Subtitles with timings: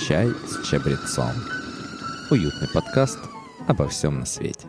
[0.00, 1.32] Чай с чабрецом.
[2.30, 3.18] Уютный подкаст
[3.66, 4.66] обо всем на свете.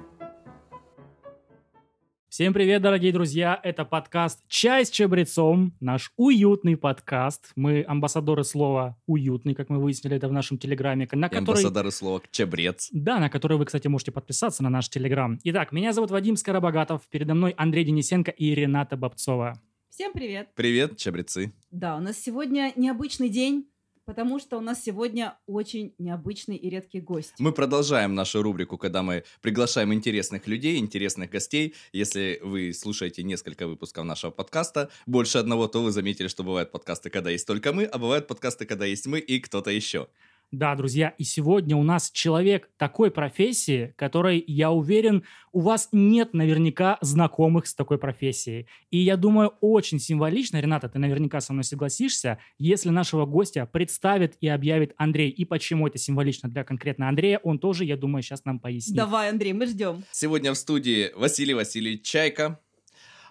[2.29, 3.59] Всем привет, дорогие друзья!
[3.61, 7.51] Это подкаст «Чай с чабрецом», наш уютный подкаст.
[7.55, 11.39] Мы амбассадоры слова «уютный», как мы выяснили это в нашем телеграме, на который...
[11.39, 12.89] амбассадоры слова «чабрец».
[12.93, 15.39] Да, на который вы, кстати, можете подписаться на наш телеграм.
[15.43, 19.59] Итак, меня зовут Вадим Скоробогатов, передо мной Андрей Денисенко и Рената Бобцова.
[19.89, 20.49] Всем привет!
[20.55, 21.53] Привет, чабрецы.
[21.71, 23.67] Да, у нас сегодня необычный день,
[24.07, 27.33] потому что у нас сегодня очень необычный и редкий гость.
[27.39, 31.75] Мы продолжаем нашу рубрику, когда мы приглашаем интересных людей, интересных гостей.
[31.91, 37.09] Если вы слушаете несколько выпусков нашего подкаста, больше одного, то вы заметили, что бывают подкасты,
[37.09, 40.07] когда есть только мы, а бывают подкасты, когда есть мы и кто-то еще.
[40.51, 46.33] Да, друзья, и сегодня у нас человек такой профессии, которой, я уверен, у вас нет
[46.33, 48.65] наверняка знакомых с такой профессией.
[48.89, 54.37] И я думаю, очень символично, Рената, ты наверняка со мной согласишься, если нашего гостя представит
[54.39, 55.29] и объявит Андрей.
[55.29, 58.95] И почему это символично для конкретно Андрея, он тоже, я думаю, сейчас нам пояснит.
[58.95, 60.05] Давай, Андрей, мы ждем.
[60.11, 62.61] Сегодня в студии Василий Васильевич Чайка.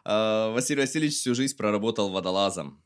[0.04, 2.82] Э, Василий Васильевич всю жизнь проработал водолазом.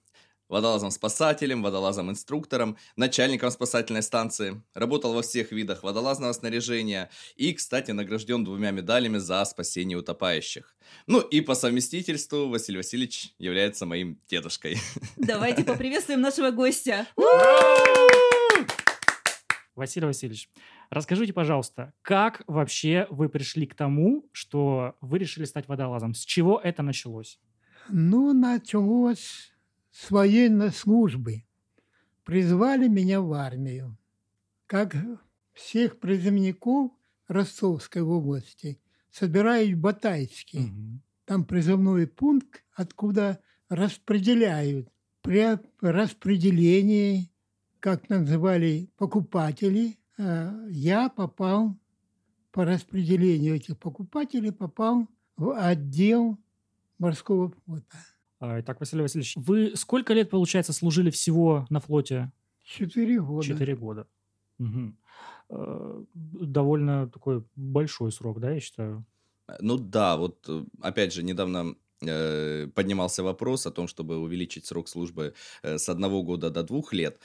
[0.50, 4.60] Водолазом-спасателем, водолазом-инструктором, начальником спасательной станции.
[4.74, 10.74] Работал во всех видах водолазного снаряжения и, кстати, награжден двумя медалями за спасение утопающих.
[11.06, 14.76] Ну и по совместительству Василий Васильевич является моим дедушкой.
[15.16, 17.06] Давайте поприветствуем нашего гостя.
[19.76, 20.48] Василий Васильевич,
[20.90, 26.12] расскажите, пожалуйста, как вообще вы пришли к тому, что вы решили стать водолазом?
[26.12, 27.38] С чего это началось?
[27.88, 29.49] Ну, началось
[29.90, 31.44] с военной службы.
[32.24, 33.96] Призвали меня в армию.
[34.66, 34.96] Как
[35.52, 36.92] всех призывников
[37.28, 40.72] Ростовской области, собираюсь в Батайске.
[41.24, 44.88] Там призывной пункт, откуда распределяют.
[45.22, 47.30] При распределении,
[47.78, 51.76] как называли покупатели, э, я попал
[52.50, 56.38] по распределению этих покупателей, попал в отдел
[56.98, 57.98] морского флота.
[58.40, 62.32] А, Итак, Василий Васильевич, вы сколько лет, получается, служили всего на флоте?
[62.64, 63.46] Четыре года.
[63.46, 64.06] Четыре года.
[65.50, 69.04] Э, Довольно такой большой срок, да, я считаю?
[69.60, 75.34] Ну да, вот э, опять же, недавно поднимался вопрос о том, чтобы увеличить срок службы
[75.62, 77.18] э, с одного года до двух лет.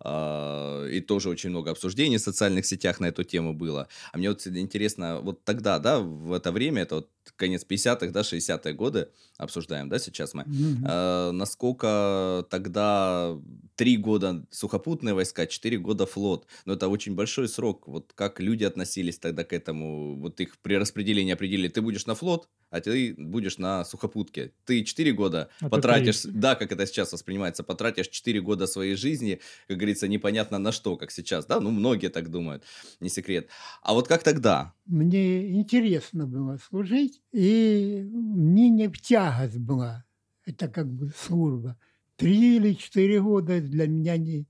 [0.00, 3.88] А, И тоже очень много обсуждений в социальных сетях на эту тему было.
[4.12, 8.20] А мне вот интересно, вот тогда, да, в это время, это вот конец 50-х, да,
[8.22, 10.44] 60-е годы, обсуждаем, да, сейчас мы.
[10.88, 13.36] Э, насколько тогда
[13.76, 16.46] три года сухопутные войска, четыре года флот.
[16.64, 17.86] Но это очень большой срок.
[17.86, 20.16] Вот как люди относились тогда к этому?
[20.16, 23.84] Вот их при распределении определили, ты будешь на флот, а ты будешь на
[24.22, 24.52] сухопутке.
[24.64, 29.40] Ты четыре года А потратишь, да, как это сейчас воспринимается, потратишь четыре года своей жизни,
[29.68, 32.64] как говорится, непонятно на что, как сейчас, да, ну, многие так думают,
[33.00, 33.48] не секрет.
[33.82, 34.74] А вот как тогда?
[34.86, 40.04] Мне интересно было служить, и мне не в тягость была
[40.44, 41.76] это как бы служба.
[42.16, 44.46] Три или четыре года для меня не,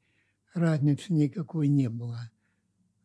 [0.54, 2.30] разницы никакой не было.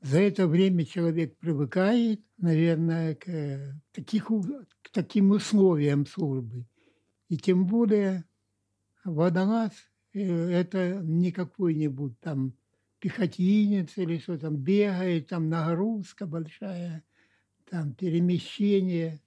[0.02, 6.66] За это время человек привыкает, наверное, к, таких, к таким условиям службы.
[7.30, 8.26] И тем более
[9.04, 9.72] водолаз
[10.14, 10.22] э,–
[10.52, 12.54] это не какой-нибудь там
[13.00, 17.04] пехотинец или что там бегает, там нагрузка большая,
[17.70, 19.20] там перемещение.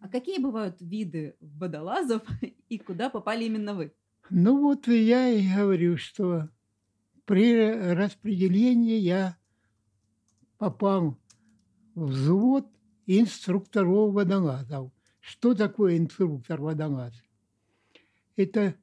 [0.00, 2.22] А какие бывают виды водолазов
[2.68, 3.92] и куда попали именно вы?
[4.30, 6.50] Ну вот я и говорю, что
[7.24, 9.37] при распределении я
[10.58, 11.16] попал
[11.94, 12.66] в взвод
[13.06, 14.92] инструкторов водолазов.
[15.20, 17.14] Что такое инструктор водолаз?
[18.36, 18.74] Это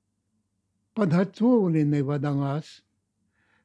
[0.93, 2.83] подготовленный водолаз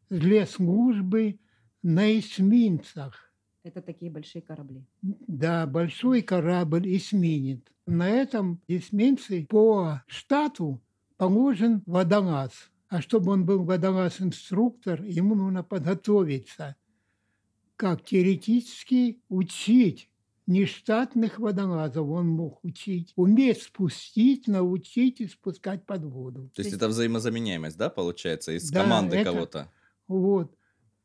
[0.09, 1.39] для службы
[1.83, 3.33] на эсминцах.
[3.63, 4.87] Это такие большие корабли.
[5.03, 7.61] Да, большой корабль эсминец.
[7.87, 10.81] На этом эсминце по штату
[11.17, 12.71] положен водолаз.
[12.89, 16.77] А чтобы он был водолаз-инструктор, ему нужно подготовиться,
[17.81, 20.11] как теоретически учить
[20.47, 26.51] нештатных водолазов он мог учить, уметь спустить, научить и спускать под воду.
[26.55, 29.69] То есть есть- это взаимозаменяемость, да, получается, из Да, команды это- кого-то?
[30.09, 30.55] Вот.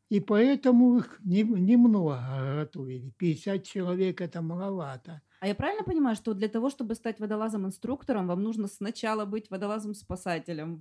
[0.10, 2.20] И поэтому их не- немного
[2.58, 3.14] готовили.
[3.18, 5.22] 50 человек– это маловато.
[5.40, 10.80] А я правильно понимаю, что для того, чтобы стать водолазом-инструктором, вам нужно сначала быть водолазом-спасателем,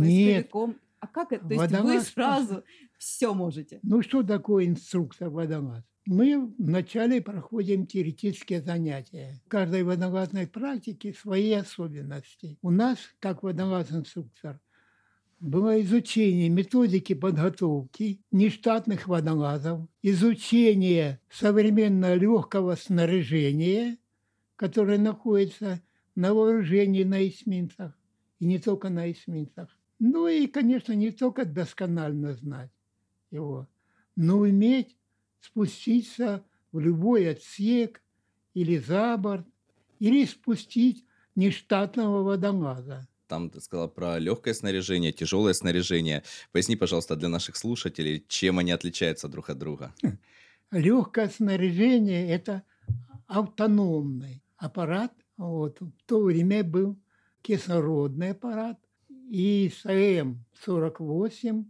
[0.00, 0.50] Нет.
[1.00, 1.46] А как это?
[1.46, 2.64] То есть вы Водолаз- сразу
[2.98, 3.80] все можете?
[3.82, 5.84] Ну, что такое инструктор водолаз?
[6.06, 9.40] Мы вначале проходим теоретические занятия.
[9.44, 12.58] В каждой водолазной практике свои особенности.
[12.62, 14.58] У нас, как водолаз-инструктор,
[15.38, 23.98] было изучение методики подготовки нештатных водолазов, изучение современного легкого снаряжения,
[24.56, 25.80] которое находится
[26.16, 27.96] на вооружении на эсминцах,
[28.40, 29.77] и не только на эсминцах.
[29.98, 32.70] Ну и, конечно, не только досконально знать
[33.30, 33.68] его,
[34.16, 34.96] но уметь
[35.40, 38.02] спуститься в любой отсек
[38.54, 39.46] или за борт,
[39.98, 41.04] или спустить
[41.34, 43.08] нештатного водолаза.
[43.26, 46.22] Там ты сказала про легкое снаряжение, тяжелое снаряжение.
[46.52, 49.94] Поясни, пожалуйста, для наших слушателей, чем они отличаются друг от друга.
[50.70, 52.62] Легкое снаряжение– это
[53.26, 55.12] автономный аппарат.
[55.36, 55.80] Вот.
[55.80, 56.98] В то время был
[57.42, 58.78] кислородный аппарат
[59.28, 61.64] и СМ-48,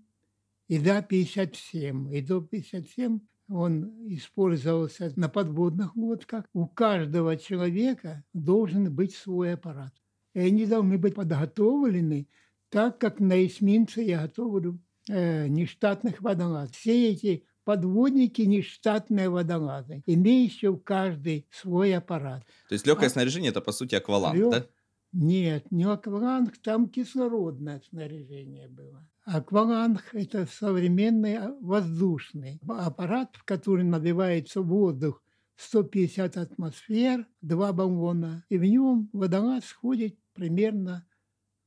[0.68, 2.14] и ДА-57.
[2.14, 3.20] И ДА-57
[3.50, 6.44] он использовался на подводных лодках.
[6.52, 9.92] У каждого человека должен быть свой аппарат.
[10.34, 12.28] И они должны быть подготовлены
[12.68, 14.78] так, как на эсминце я готовлю
[15.08, 16.76] э, нештатных водолазов.
[16.76, 22.42] Все эти подводники нештатные водолазы, имеющие каждый свой аппарат.
[22.68, 24.50] То есть легкое а, снаряжение это по сути акваланг, лег...
[24.50, 24.66] да?
[25.12, 29.08] Нет, не акваланг, там кислородное снаряжение было.
[29.24, 35.22] Акваланг– это современный а, воздушный аппарат, в который набивается воздух
[35.56, 41.06] 150 атмосфер, два баллона, и в нем водолаз сходит примерно,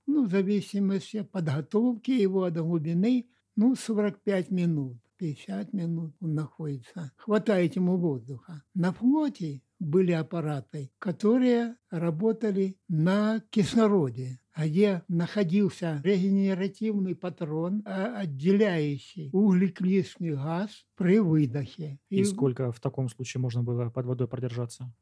[0.06, 4.98] ну, в зависимости от подготовки его от глубины, ну, 45 минут.
[5.18, 7.12] 50 минут он находится.
[7.18, 8.64] Хватает ему воздуха.
[8.74, 20.36] На флоте были аппараты, которые работали на кислороде где находился регенеративный патрон, а, отделяющий углекислый
[20.36, 22.00] газ при выдохе.
[22.10, 24.94] И, И сколько в таком случае можно было под водой продержаться?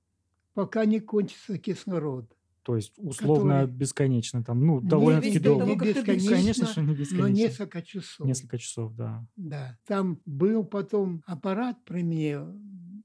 [0.54, 2.32] Пока не кончится кислород.
[2.64, 3.76] То есть условно который...
[3.76, 5.66] бесконечно там, ну, довольно-таки долго.
[5.66, 7.18] Не бесконечно, Конечно же, не бесконечно.
[7.18, 8.28] Но несколько часов.
[8.28, 9.26] Несколько часов, да.
[9.36, 9.78] Да.
[9.88, 12.40] Там был потом аппарат при мне,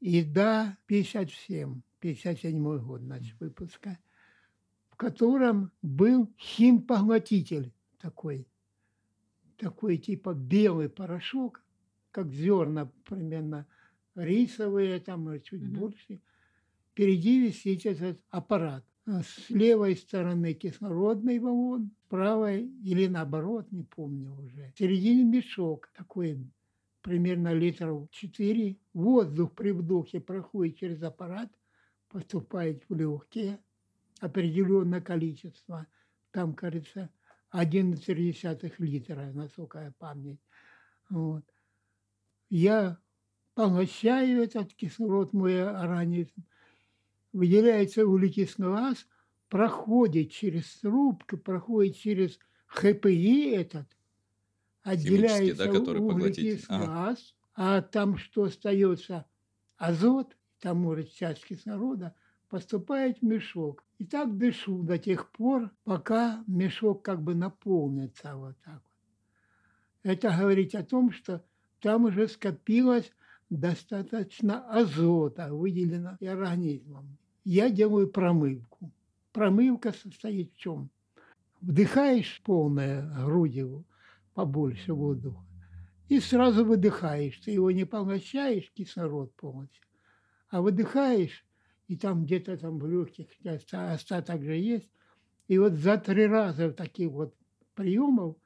[0.04, 3.98] и да, 57, 57 год, значит, выпуска
[4.94, 8.46] в котором был химпоглотитель такой,
[9.56, 11.64] такой типа белый порошок,
[12.12, 13.66] как зерна примерно
[14.14, 15.78] рисовые, там чуть mm-hmm.
[15.78, 16.20] больше.
[16.92, 18.84] Впереди висит этот аппарат.
[19.04, 24.70] С левой стороны кислородный баллон, с правой или наоборот, не помню уже.
[24.76, 26.38] В середине мешок такой
[27.04, 28.78] примерно литров 4.
[28.94, 31.52] Воздух при вдохе проходит через аппарат,
[32.08, 33.60] поступает в легкие,
[34.20, 35.86] определенное количество.
[36.30, 37.10] Там, кажется,
[37.50, 38.08] 11
[38.78, 40.38] литра, насколько я помню.
[41.10, 41.44] Вот.
[42.48, 42.98] Я
[43.54, 46.42] поглощаю этот кислород, мой организм,
[47.34, 49.06] выделяется углекислый газ,
[49.50, 53.93] проходит через трубку, проходит через ХПИ этот,
[54.84, 56.86] отделяется да, углекислый ага.
[56.86, 59.26] газ, а там что остается?
[59.76, 62.14] Азот, там может часть кислорода,
[62.48, 63.82] поступает в мешок.
[63.98, 68.82] И так дышу до тех пор, пока мешок как бы наполнится вот так вот.
[70.02, 71.42] Это говорит о том, что
[71.80, 73.10] там уже скопилось
[73.48, 77.16] достаточно азота, выделено организмом.
[77.44, 78.90] Я делаю промывку.
[79.32, 80.90] Промывка состоит в чем?
[81.60, 83.84] Вдыхаешь полное грудью,
[84.34, 85.44] побольше воздуха,
[86.08, 87.38] и сразу выдыхаешь.
[87.38, 89.82] Ты его не поглощаешь, кислород полностью,
[90.50, 91.44] а выдыхаешь
[91.88, 93.26] и там где-то там в легких
[93.72, 94.90] остаток же есть.
[95.48, 97.34] И вот за три раза таких вот
[97.74, 98.36] приемов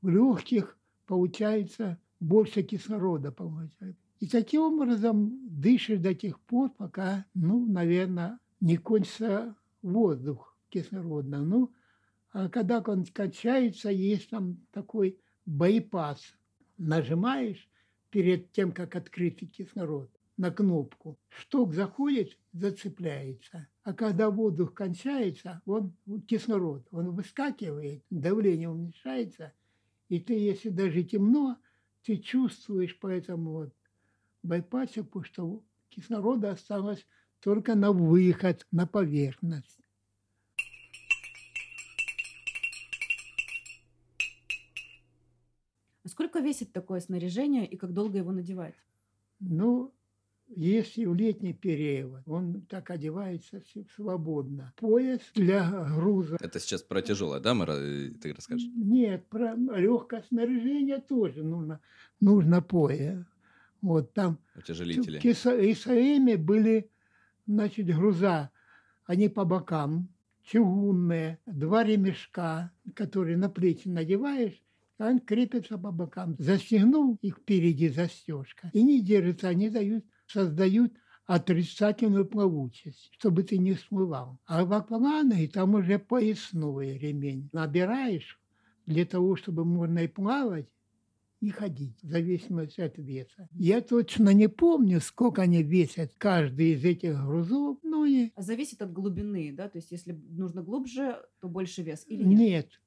[0.00, 3.96] в легких получается больше кислорода получается.
[4.20, 11.38] И таким образом дышишь до тех пор, пока, ну, наверное, не кончится воздух кислородный.
[11.38, 11.72] Ну,
[12.32, 16.34] а когда он качается, есть там такой байпас.
[16.76, 17.68] Нажимаешь
[18.10, 21.18] перед тем, как открыть кислород на кнопку.
[21.28, 23.66] Шток заходит, зацепляется.
[23.82, 25.94] А когда воздух кончается, он
[26.28, 29.52] кислород, он выскакивает, давление уменьшается,
[30.08, 31.58] и ты, если даже темно,
[32.04, 33.74] ты чувствуешь по этому вот
[34.42, 37.04] байпасику, что кислорода осталось
[37.40, 39.80] только на выход, на поверхность.
[46.08, 48.74] Сколько весит такое снаряжение и как долго его надевать?
[49.40, 49.94] Ну,
[50.48, 53.62] если в летний период он так одевается
[53.94, 54.72] свободно.
[54.76, 56.38] Пояс для груза.
[56.40, 58.68] Это сейчас про тяжелое, да, Мара, ты расскажешь?
[58.74, 61.80] Нет, про легкое снаряжение тоже нужно,
[62.20, 63.24] нужно пояс.
[63.80, 65.20] Вот там Утяжелители.
[65.22, 66.90] и своими были,
[67.46, 68.50] значит, груза.
[69.04, 70.08] Они по бокам,
[70.42, 74.60] чугунные, два ремешка, которые на плечи надеваешь,
[75.06, 76.36] они крепятся по бокам.
[76.38, 78.70] Застегнул их впереди застежка.
[78.72, 80.92] И не держатся, они дают, создают
[81.26, 84.38] отрицательную плавучесть, чтобы ты не смывал.
[84.46, 87.48] А в акваланге там уже поясной ремень.
[87.52, 88.40] Набираешь
[88.86, 90.68] для того, чтобы можно и плавать,
[91.40, 93.48] и ходить, в зависимости от веса.
[93.52, 97.78] Я точно не помню, сколько они весят, каждый из этих грузов.
[97.82, 98.32] Ну и...
[98.34, 99.68] А зависит от глубины, да?
[99.68, 102.38] То есть если нужно глубже, то больше вес или нет?
[102.38, 102.80] Нет.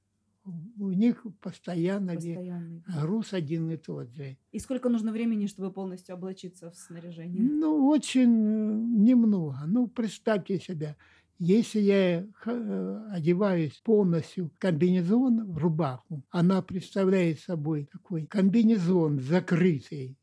[0.44, 2.36] У них постоянно вес.
[2.36, 2.84] Постоянный.
[2.88, 4.38] груз один и тот же.
[4.52, 7.44] И сколько нужно времени, чтобы полностью облачиться в снаряжение?
[7.44, 9.60] Ну, очень э, немного.
[9.68, 10.96] Ну, представьте себе,
[11.38, 20.18] если я э, одеваюсь полностью в комбинезон, в рубаху, она представляет собой такой комбинезон закрытый,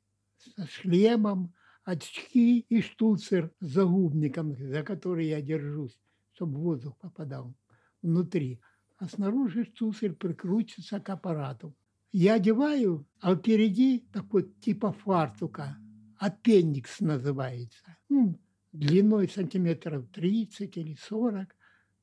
[0.57, 1.53] со шлемом,
[1.85, 5.99] очки и штуцер с загубником, за который я держусь,
[6.33, 7.55] чтобы воздух попадал
[8.03, 8.61] внутри
[8.99, 11.75] а снаружи штуцер прикручивается к аппарату.
[12.11, 15.79] Я одеваю, а впереди такой типа фартука,
[16.17, 17.97] аппендикс называется.
[18.09, 18.41] Ну,
[18.73, 21.55] длиной сантиметров 30 или 40,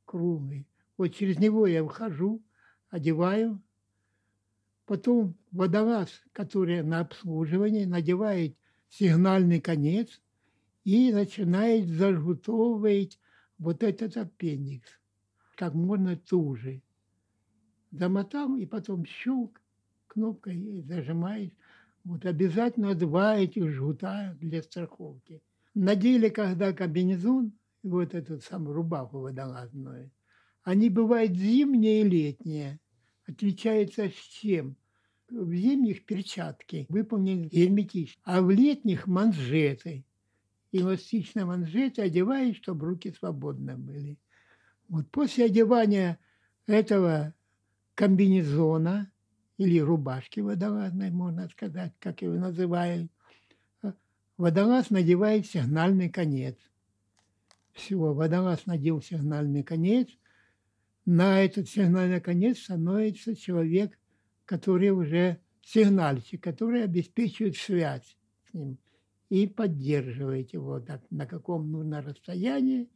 [0.05, 0.69] круглый.
[0.97, 2.41] Вот через него я выхожу,
[2.89, 3.61] одеваю.
[4.85, 8.55] Потом водолаз, который на обслуживании, надевает
[8.87, 10.21] сигнальный конец
[10.85, 13.19] и начинает зажгутовывать
[13.57, 14.87] вот этот аппендикс
[15.55, 16.81] как можно туже
[17.97, 19.61] замотал, и потом щелк
[20.07, 21.51] кнопкой и зажимаешь.
[22.03, 25.41] Вот обязательно два этих жгута для страховки.
[25.73, 27.51] Надели, когда комбинезон,
[27.83, 30.11] вот эту самую рубаху водолазную,
[30.63, 32.79] они бывают зимние и летние.
[33.27, 34.75] Отличается с чем?
[35.29, 40.05] В зимних перчатки выполнены герметично, а в летних манжеты.
[40.71, 44.19] Эластичные манжеты одеваешь, чтобы руки свободны были.
[44.87, 46.19] Вот после одевания
[46.67, 47.33] этого
[47.95, 49.11] комбинезона
[49.57, 53.09] или рубашки водолазной, можно сказать, как его называют,
[53.83, 53.93] э,
[54.37, 56.57] водолаз надевает сигнальный конец.
[57.71, 60.09] Все, водолаз надел сигнальный конец.
[61.05, 63.97] На этот сигнальный конец становится человек,
[64.45, 68.17] который уже сигнальщик, который обеспечивает связь
[68.49, 68.77] с ним
[69.29, 72.89] и поддерживает его так, на каком нужно расстоянии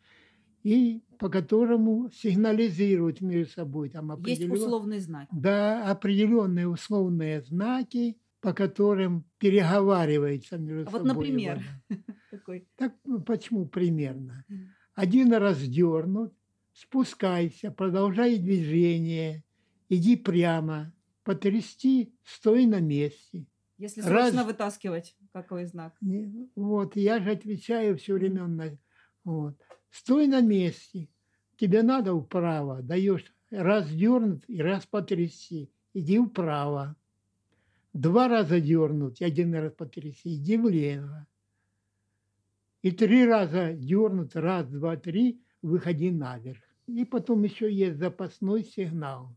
[0.64, 3.90] и по которому сигнализируют между собой.
[3.90, 5.28] Там Есть условный знак.
[5.32, 11.08] Да, определенные условные знаки, по которым переговаривается между а собой.
[11.08, 11.64] Вот, например,
[12.30, 12.68] какой?
[12.78, 14.46] Так ну, почему примерно?
[14.96, 16.34] Один раз дернут,
[16.74, 19.44] спускайся, продолжай движение,
[19.90, 23.46] иди прямо, потрясти, стой на месте.
[23.78, 24.46] Если срочно раз...
[24.46, 25.96] вытаскивать, какой знак?
[26.56, 28.78] Вот, я же отвечаю все время на...
[29.24, 29.56] Вот.
[29.90, 31.10] Стой на месте.
[31.58, 32.82] Тебе надо вправо.
[32.82, 35.72] Даешь раз дернуть и раз потряси.
[35.94, 36.96] Иди вправо.
[37.94, 40.36] Два раза дернуть, один раз потряси.
[40.36, 41.28] Иди влево.
[42.82, 46.62] И три раза дернуть, раз, два, три, выходи наверх.
[46.88, 49.36] И потом еще есть запасной сигнал.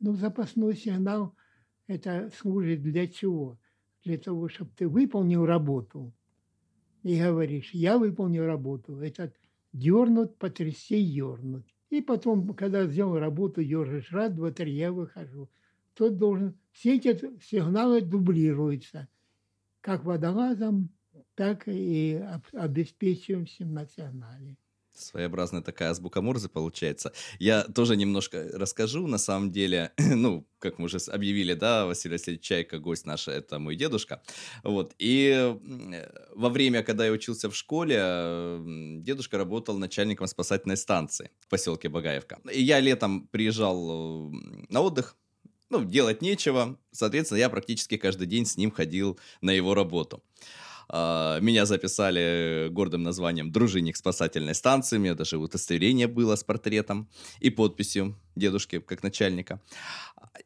[0.00, 1.34] Ну, запасной сигнал
[1.88, 3.58] это служит для чего?
[4.04, 6.14] Для того, чтобы ты выполнил работу
[7.02, 9.00] и говоришь, я выполнил работу.
[9.00, 9.34] Этот
[9.78, 11.64] дернут, потрясти, дернут.
[11.90, 15.48] И потом, когда сделал работу, ежишь, раз, два, три, я выхожу.
[15.94, 16.54] Тот должен...
[16.72, 19.08] Все эти сигналы дублируются.
[19.80, 20.90] Как водолазом,
[21.34, 24.56] так и обеспечиваем всем на сигнале.
[24.98, 27.12] Своеобразная такая азбука Морзе получается.
[27.38, 32.44] Я тоже немножко расскажу, на самом деле, ну, как мы уже объявили, да, Василий Васильевич
[32.44, 34.22] Чайка, гость наш, это мой дедушка.
[34.64, 35.56] Вот, и
[36.34, 38.58] во время, когда я учился в школе,
[39.00, 42.40] дедушка работал начальником спасательной станции в поселке Багаевка.
[42.52, 44.30] И я летом приезжал
[44.68, 45.16] на отдых,
[45.70, 50.22] ну, делать нечего, соответственно, я практически каждый день с ним ходил на его работу.
[50.88, 54.96] А, меня записали гордым названием «Дружинник спасательной станции».
[54.96, 57.08] У меня даже удостоверение было с портретом
[57.40, 59.60] и подписью дедушки как начальника.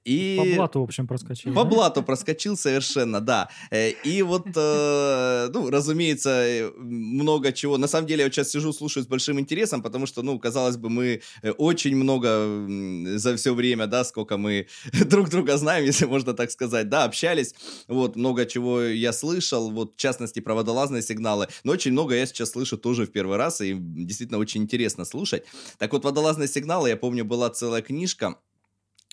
[0.05, 0.37] И...
[0.39, 1.55] По блату, в общем, проскочил.
[1.55, 1.71] По да?
[1.71, 3.49] блату проскочил совершенно, да.
[3.71, 7.79] Э, и вот, э, ну, разумеется, много чего.
[7.79, 10.91] На самом деле, я сейчас сижу, слушаю с большим интересом, потому что, ну, казалось бы,
[10.91, 11.23] мы
[11.59, 14.67] очень много за все время, да, сколько мы
[15.07, 17.55] друг друга знаем, если можно так сказать, да, общались.
[17.89, 21.49] Вот, много чего я слышал, вот, в частности, про водолазные сигналы.
[21.65, 25.45] Но очень много я сейчас слышу тоже в первый раз, и действительно очень интересно слушать.
[25.79, 28.37] Так вот, водолазные сигналы, я помню, была целая книжка,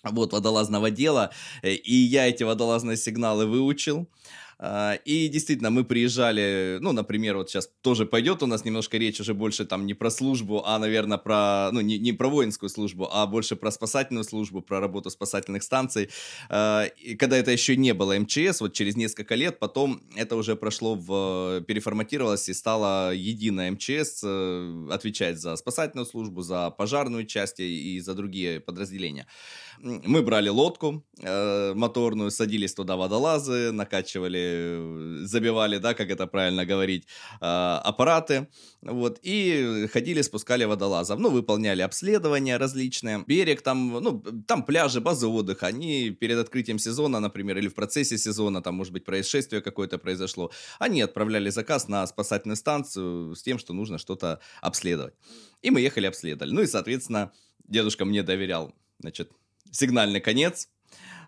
[0.02, 1.30] вот, водолазного дела,
[1.62, 4.08] э, и я эти водолазные сигналы выучил.
[4.62, 9.18] А, и действительно, мы приезжали, ну, например, вот сейчас тоже пойдет у нас немножко речь
[9.18, 13.08] уже больше там не про службу, а, наверное, про, ну, не, не про воинскую службу,
[13.10, 16.10] а больше про спасательную службу, про работу спасательных станций.
[16.50, 20.56] А, и когда это еще не было МЧС, вот через несколько лет, потом это уже
[20.56, 27.60] прошло в, переформатировалось и стало единое МЧС э, отвечать за спасательную службу, за пожарную часть
[27.60, 29.26] и за другие подразделения.
[29.82, 34.49] Мы брали лодку э, моторную, садились туда водолазы, накачивали,
[35.24, 37.06] забивали, да, как это правильно говорить,
[37.40, 38.48] э, аппараты,
[38.82, 41.18] вот, и ходили, спускали водолазов.
[41.18, 43.24] Ну, выполняли обследования различные.
[43.26, 48.18] Берег там, ну, там пляжи, базы отдыха, они перед открытием сезона, например, или в процессе
[48.18, 53.58] сезона, там, может быть, происшествие какое-то произошло, они отправляли заказ на спасательную станцию с тем,
[53.58, 55.14] что нужно что-то обследовать.
[55.62, 56.52] И мы ехали, обследовали.
[56.52, 57.32] Ну и, соответственно,
[57.68, 59.30] дедушка мне доверял, значит,
[59.70, 60.68] сигнальный конец.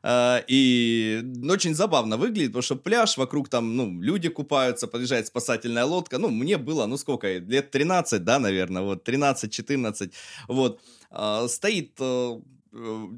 [0.02, 5.84] Uh, и очень забавно выглядит, потому что пляж, вокруг там, ну, люди купаются, подъезжает спасательная
[5.84, 6.18] лодка.
[6.18, 10.12] Ну, мне было, ну, сколько, лет 13, да, наверное, вот, 13-14.
[10.48, 10.80] Вот,
[11.12, 12.42] uh, стоит uh,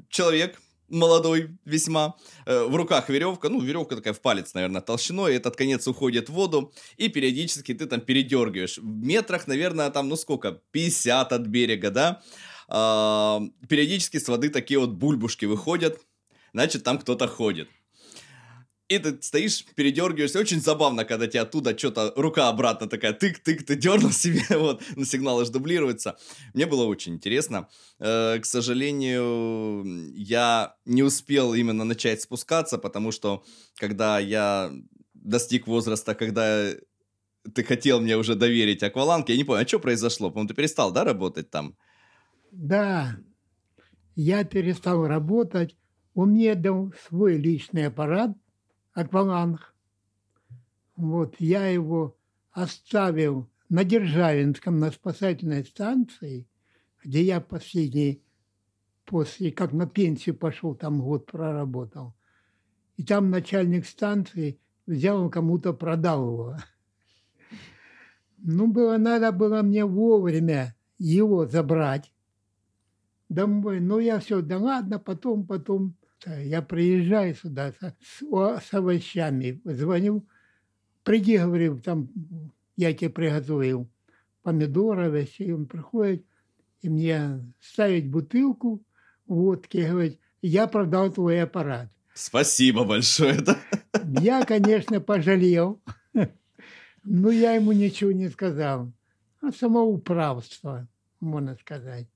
[0.09, 2.13] человек, молодой весьма,
[2.45, 6.71] в руках веревка, ну, веревка такая в палец, наверное, толщиной, этот конец уходит в воду,
[6.97, 8.77] и периодически ты там передергиваешь.
[8.77, 12.21] В метрах, наверное, там, ну, сколько, 50 от берега, да,
[12.69, 15.99] э, периодически с воды такие вот бульбушки выходят,
[16.55, 17.67] значит, там кто-то ходит.
[18.87, 20.39] И ты стоишь, передергиваешься.
[20.39, 25.05] Очень забавно, когда тебе оттуда что-то, рука обратно такая, тык-тык, ты дернул себе, вот, на
[25.05, 26.17] сигнал аж дублируется.
[26.53, 27.67] Мне было очень интересно.
[27.99, 29.83] Э, к сожалению,
[30.15, 33.43] я не успел именно начать спускаться, потому что,
[33.75, 34.71] когда я
[35.13, 36.71] достиг возраста, когда
[37.53, 40.29] ты хотел мне уже доверить акваланг, я не понял, а что произошло?
[40.29, 41.75] По-моему, ты перестал, да, работать там?
[42.51, 43.17] Да,
[44.15, 45.75] я перестал работать.
[46.15, 48.31] Он мне дал свой личный аппарат,
[48.93, 49.75] акваланг.
[50.95, 52.17] Вот, я его
[52.51, 56.47] оставил на Державинском, на спасательной станции,
[57.03, 58.23] где я последний,
[59.03, 62.15] после, как на пенсию пошел, там год проработал.
[62.95, 64.57] И там начальник станции
[64.87, 66.57] взял, кому-то продал его.
[68.37, 72.13] Ну, было, надо было мне вовремя его забрать
[73.27, 73.81] домой.
[73.81, 75.95] Ну, я все, да ладно, потом, потом.
[76.25, 80.25] Я приезжаю сюда с, с овощами, звоню,
[81.03, 82.09] приди, говорю, там
[82.77, 83.87] я тебе приготовил
[84.41, 85.51] помидоры, овощи.
[85.51, 86.25] Он приходит
[86.81, 88.83] и мне ставить бутылку
[89.25, 91.89] водки, говорит, я продал твой аппарат.
[92.13, 93.41] Спасибо большое.
[93.41, 93.59] Да?
[94.21, 95.81] Я, конечно, пожалел,
[97.03, 98.91] но я ему ничего не сказал.
[99.41, 100.87] А самоуправство,
[101.19, 102.07] можно сказать.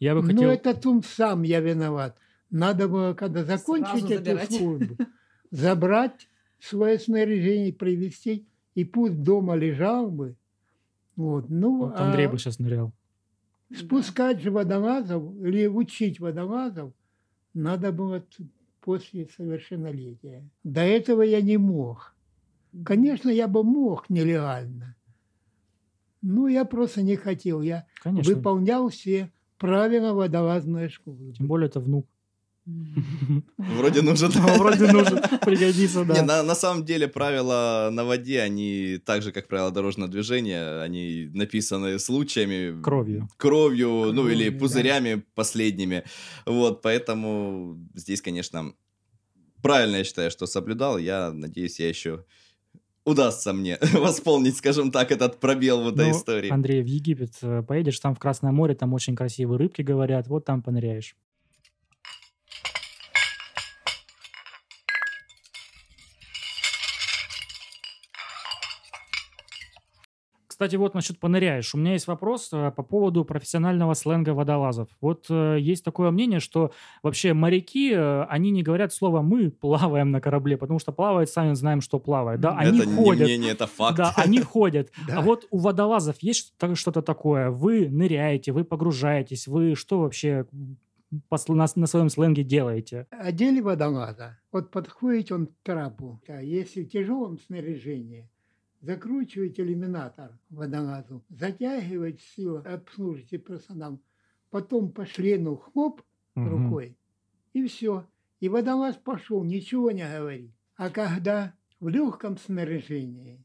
[0.00, 0.42] Я бы хотел...
[0.42, 2.16] Ну, это тут сам я виноват.
[2.50, 4.96] Надо было, когда закончить эту службу,
[5.50, 10.36] забрать свое снаряжение, привезти, и пусть дома лежал бы.
[11.16, 12.92] Вот, ну, вот Андрей а бы сейчас нырял.
[13.74, 16.92] Спускать же водолазов или учить водолазов
[17.52, 18.24] надо было
[18.80, 20.48] после совершеннолетия.
[20.64, 22.14] До этого я не мог.
[22.84, 24.96] Конечно, я бы мог нелегально.
[26.22, 27.62] Ну, я просто не хотел.
[27.62, 28.34] Я Конечно.
[28.34, 31.32] выполнял все правила водолазной школы.
[31.32, 32.06] Тем более это внук.
[33.58, 34.30] Вроде нужен.
[34.30, 36.14] Вроде нужен, пригодится, да.
[36.14, 40.82] Не, на, на самом деле правила на воде, они так же, как правила дорожного движения,
[40.82, 42.80] они написаны случаями.
[42.82, 43.28] Кровью.
[43.36, 45.22] Кровью, Кровью ну или пузырями да.
[45.34, 46.04] последними.
[46.46, 48.72] Вот, поэтому здесь, конечно,
[49.62, 50.98] правильно я считаю, что соблюдал.
[50.98, 52.24] Я надеюсь, я еще
[53.04, 56.50] удастся мне восполнить, скажем так, этот пробел в этой ну, истории.
[56.50, 60.44] Андрей, в Египет э, поедешь, там в Красное море, там очень красивые рыбки говорят, вот
[60.44, 61.16] там поныряешь.
[70.58, 71.72] Кстати, вот насчет поныряешь.
[71.72, 74.88] У меня есть вопрос э, по поводу профессионального сленга водолазов.
[75.00, 76.72] Вот э, есть такое мнение, что
[77.04, 81.54] вообще моряки, э, они не говорят слово «мы плаваем на корабле», потому что плавают, сами
[81.54, 82.40] знаем, что плавают.
[82.40, 83.28] Да, они это ходят.
[83.28, 83.98] не мнение, это факт.
[83.98, 84.90] Да, они ходят.
[85.08, 87.50] А вот у водолазов есть что-то такое?
[87.50, 90.44] Вы ныряете, вы погружаетесь, вы что вообще
[91.30, 93.06] на, на своем сленге делаете?
[93.10, 94.40] Одели водолаза.
[94.50, 96.20] Вот подходит он к трапу.
[96.26, 98.28] А если в тяжелом снаряжении–
[98.80, 104.00] закручивать иллюминатор водолазу, затягивать все, обслуживайте персонал,
[104.50, 106.02] потом по члену хлоп
[106.34, 106.48] угу.
[106.48, 106.96] рукой,
[107.52, 108.08] и все.
[108.40, 110.52] И водолаз пошел, ничего не говорит.
[110.76, 113.44] А когда в легком снаряжении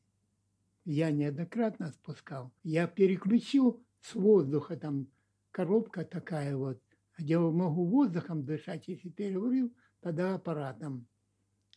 [0.85, 5.07] я неоднократно спускал, я переключил с воздуха, там
[5.51, 6.79] коробка такая вот,
[7.17, 11.07] где могу воздухом дышать, если переварил, тогда аппаратом.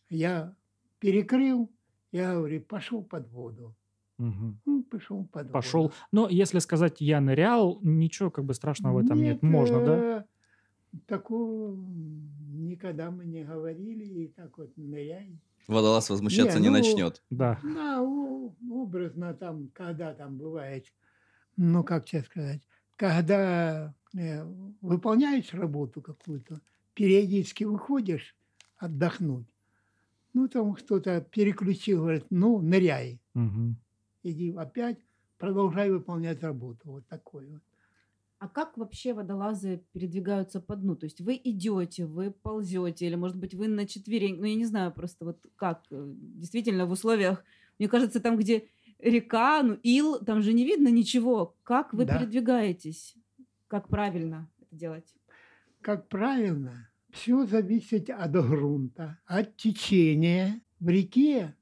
[0.09, 0.55] Я
[0.99, 1.71] перекрыл,
[2.17, 3.75] я говорю, пошел под воду.
[4.17, 4.59] Мгм.
[4.65, 5.83] Ну, пошел под Пошел.
[5.83, 5.93] воду.
[6.11, 9.43] Но если сказать «я нырял», ничего как бы страшного в этом нет.
[9.43, 9.93] Можно, да?
[9.93, 10.23] э,
[11.05, 11.75] Такого
[12.51, 15.39] никогда мы не говорили, и так вот ныряй.
[15.67, 17.21] Водолаз возмущаться Не, не ну, начнет.
[17.29, 17.59] Да.
[17.61, 20.87] Да, образно там, когда там бывает,
[21.57, 22.61] ну, как тебе сказать,
[22.95, 24.43] когда э,
[24.81, 26.61] выполняешь работу какую-то,
[26.93, 28.35] периодически выходишь
[28.77, 29.47] отдохнуть,
[30.37, 33.75] ну, там кто-то переключил, говорит, ну, ныряй, Мгм.
[34.21, 34.99] иди опять,
[35.39, 36.91] продолжай выполнять работу.
[36.91, 37.61] Вот такой вот.
[38.37, 40.95] А как вообще водолазы передвигаются по дну?
[40.95, 44.65] То есть вы идете, вы ползете, или, может быть, вы на четвереньках, ну, я не
[44.65, 47.43] знаю просто вот как, э, действительно, в условиях,
[47.79, 48.67] мне кажется, там, где
[48.99, 51.55] река, ну, ил, там же не видно ничего.
[51.63, 52.19] Как вы Да.
[52.19, 53.15] передвигаетесь?
[53.67, 55.15] Как правильно это делать?
[55.81, 60.61] Как правильно, все зависит от грунта, от течения.
[60.79, 61.55] В реке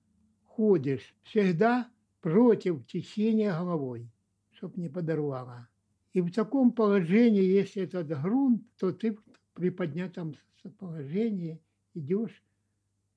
[0.44, 1.89] ходишь всегда
[2.22, 4.12] против течения головой,
[4.52, 5.70] чтобы не подорвало.
[6.12, 9.18] И в таком положении, если этот грунт, то ты
[9.54, 10.36] при поднятом
[10.78, 11.62] положении
[11.94, 12.44] идешь,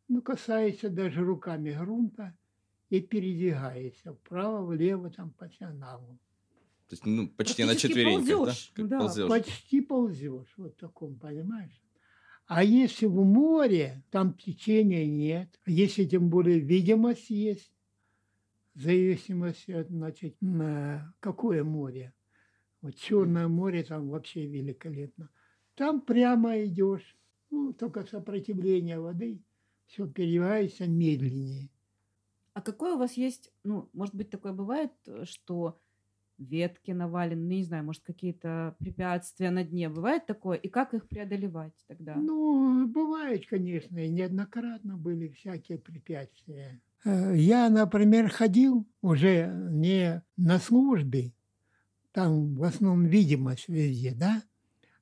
[0.06, 2.36] ну, касаешься даже руками грунта
[2.90, 6.18] и передвигаешься вправо, влево, там, по сигналу.
[6.88, 8.82] То есть, ну, почти на Практически четвереньках, ползёшь, да?
[8.82, 8.98] Как да.
[8.98, 9.28] ползёшь.
[9.28, 11.82] Почти ползешь, вот в таком, понимаешь?
[12.48, 17.70] А если в море, там течения нет, если тем более видимость есть,
[18.74, 22.14] от, значит, на какое море.
[22.80, 25.28] Вот Черное море там вообще великолепно.
[25.74, 27.18] Там прямо идешь,
[27.50, 29.42] ну, только сопротивление воды,
[29.84, 31.68] все переливается медленнее.
[32.54, 34.92] А какое у вас есть, ну, может быть, такое бывает,
[35.24, 35.78] что
[36.38, 39.88] ветки навалены, не знаю, может, какие-то препятствия на дне.
[39.88, 40.56] Бывает такое?
[40.56, 42.14] И как их преодолевать тогда?
[42.16, 46.80] Ну, бывает, конечно, и неоднократно были всякие препятствия.
[47.04, 51.32] Э, Я, например, ходил уже не на службе,
[52.12, 54.42] там в основном видимость везде, да,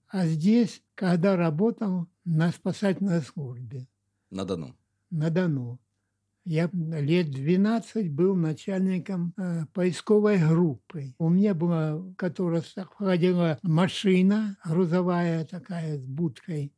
[0.09, 3.87] а здесь, когда работал на спасательной службе
[4.31, 4.75] На Дону.
[5.11, 5.79] на Дону.
[6.49, 11.13] Я лет 12 был начальником э, поисковой группы.
[11.19, 16.73] У меня была, которая ходила машина грузовая такая с будкой,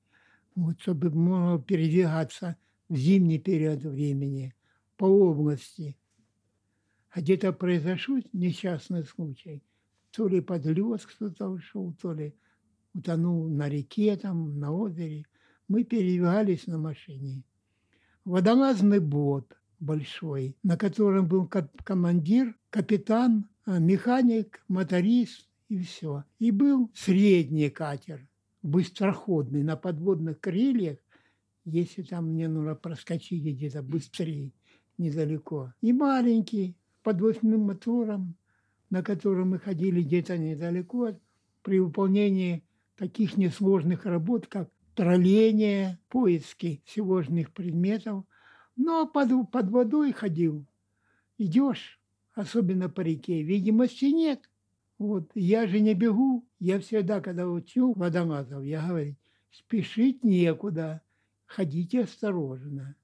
[0.54, 2.56] вот, чтобы можно передвигаться
[2.88, 4.54] в зимний период времени
[4.96, 5.98] по области.
[7.10, 9.62] А где-то произошел несчастный случай.
[10.12, 12.34] То ли под лед кто-то ушел, то ли
[12.94, 15.26] утонул на реке, там, на озере.
[15.68, 17.42] Мы передвигались на машине
[18.28, 21.48] водолазный бот большой, на котором был
[21.84, 26.24] командир, капитан, а, механик, моторист и все.
[26.38, 28.26] И был средний катер,
[28.62, 30.98] быстроходный, на подводных крыльях,
[31.64, 34.52] если там мне нужно проскочить где-то быстрее,
[34.96, 35.74] недалеко.
[35.80, 38.36] И маленький, подводным мотором,
[38.90, 41.18] на котором мы ходили где-то недалеко,
[41.62, 42.64] при выполнении
[42.96, 48.24] таких несложных работ, как тролление, поиски всевозможных предметов.
[48.78, 50.64] Но под, под водой ходил.
[51.36, 52.00] Идешь,
[52.32, 54.48] особенно по реке, видимости нет.
[54.96, 56.48] Вот, я же не бегу.
[56.58, 59.16] Я всегда, когда учу водолазов, я говорю,
[59.50, 61.02] спешить некуда,
[61.46, 62.96] ходите осторожно.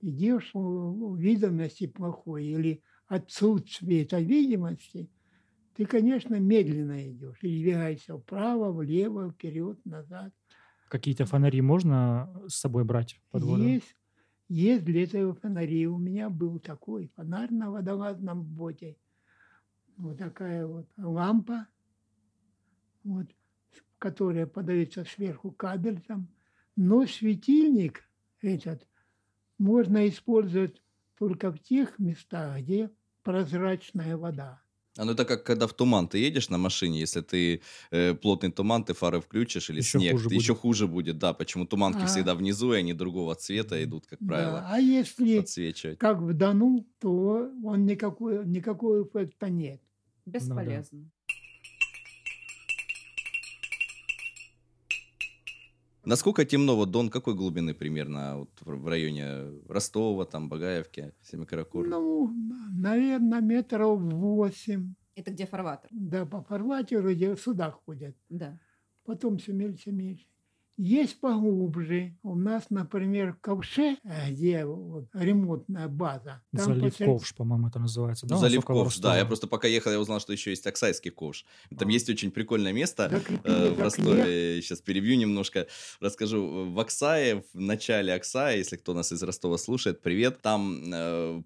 [0.00, 5.10] Идешь, видимости плохой или отсутствие этой видимости,
[5.74, 7.38] ты, конечно, медленно идешь.
[7.40, 10.32] Передвигайся вправо, влево, вперед, назад.
[10.88, 13.62] Какие-то фонари можно с собой брать под воду?
[13.62, 13.96] Есть,
[14.50, 15.86] есть для этого фонари.
[15.86, 18.96] У меня был такой фонарь на водолазном боте.
[19.96, 21.68] Вот такая вот лампа,
[23.04, 23.26] вот,
[23.98, 26.28] которая подается сверху кабель там.
[26.74, 28.02] Но светильник
[28.40, 28.88] этот
[29.56, 30.82] можно использовать
[31.16, 32.90] только в тех местах, где
[33.22, 34.60] прозрачная вода.
[35.00, 38.52] А ну это как когда в туман ты едешь на машине, если ты э, плотный
[38.52, 41.32] туман, ты фары включишь или Еще снег, хуже ты еще хуже будет, да.
[41.32, 42.06] Почему туманки А.
[42.06, 44.26] всегда внизу, и они другого цвета идут, как Да.
[44.26, 45.98] правило, А если подсвечивать.
[45.98, 49.82] как в Дону, то он никакой, никакого эффекта нет.
[50.26, 51.10] Бесполезно.
[56.04, 61.86] Насколько темно, вот Дон какой глубины примерно вот в районе Ростова, там, Багаевки, Семикаракур?
[61.86, 62.32] Ну,
[62.72, 64.94] наверное, метров восемь.
[65.14, 65.88] Это где фарватер?
[65.92, 68.16] Да, по фарватеру, где сюда ходят.
[68.30, 68.58] Да.
[69.04, 70.26] Потом все меньше, меньше.
[70.82, 72.16] Есть поглубже.
[72.22, 76.40] У нас, например, в Ковше, э, где вот ремонтная база.
[76.56, 78.26] там Залив посред- Ковш, по-моему, это называется.
[78.26, 79.18] Да, Залив ковш, да.
[79.18, 81.44] Я просто пока ехал, я узнал, что еще есть Оксайский ковш.
[81.78, 81.92] Там А.
[81.92, 83.10] есть очень прикольное место.
[83.10, 84.62] Закрепили э, в Ростове.
[84.62, 85.66] Сейчас перебью немножко,
[86.00, 86.70] расскажу.
[86.72, 90.40] В Оксае, в начале Оксая, если кто нас из Ростова слушает, привет.
[90.40, 91.42] Там э,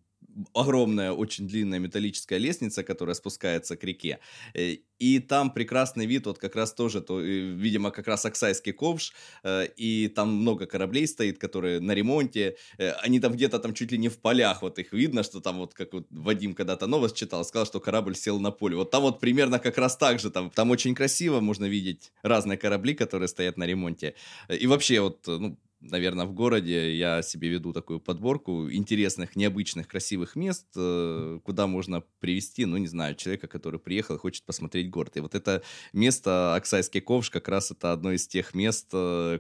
[0.55, 4.19] огромная, очень длинная металлическая лестница, которая спускается к реке.
[4.55, 8.73] Э, И там прекрасный вид, вот как раз тоже, то, э, видимо, как раз Оксайский
[8.73, 12.57] ковш, э, и там много кораблей стоит, которые на ремонте,
[13.05, 15.75] они там где-то там чуть ли не в полях, вот их видно, что там вот,
[15.75, 18.77] как вот Вадим когда-то новость читал, сказал, что корабль сел на поле.
[18.77, 22.59] Вот там вот примерно как раз так же, там, там очень красиво, можно видеть разные
[22.59, 24.15] корабли, которые стоят на ремонте.
[24.61, 25.59] И вообще вот, ну,
[25.91, 32.03] наверное, в городе я себе веду такую подборку интересных, необычных, красивых мест, э, куда можно
[32.21, 35.17] привести, ну, не знаю, человека, который приехал и хочет посмотреть город.
[35.17, 39.39] И вот это место, Оксайский ковш, как раз это одно из тех мест, э,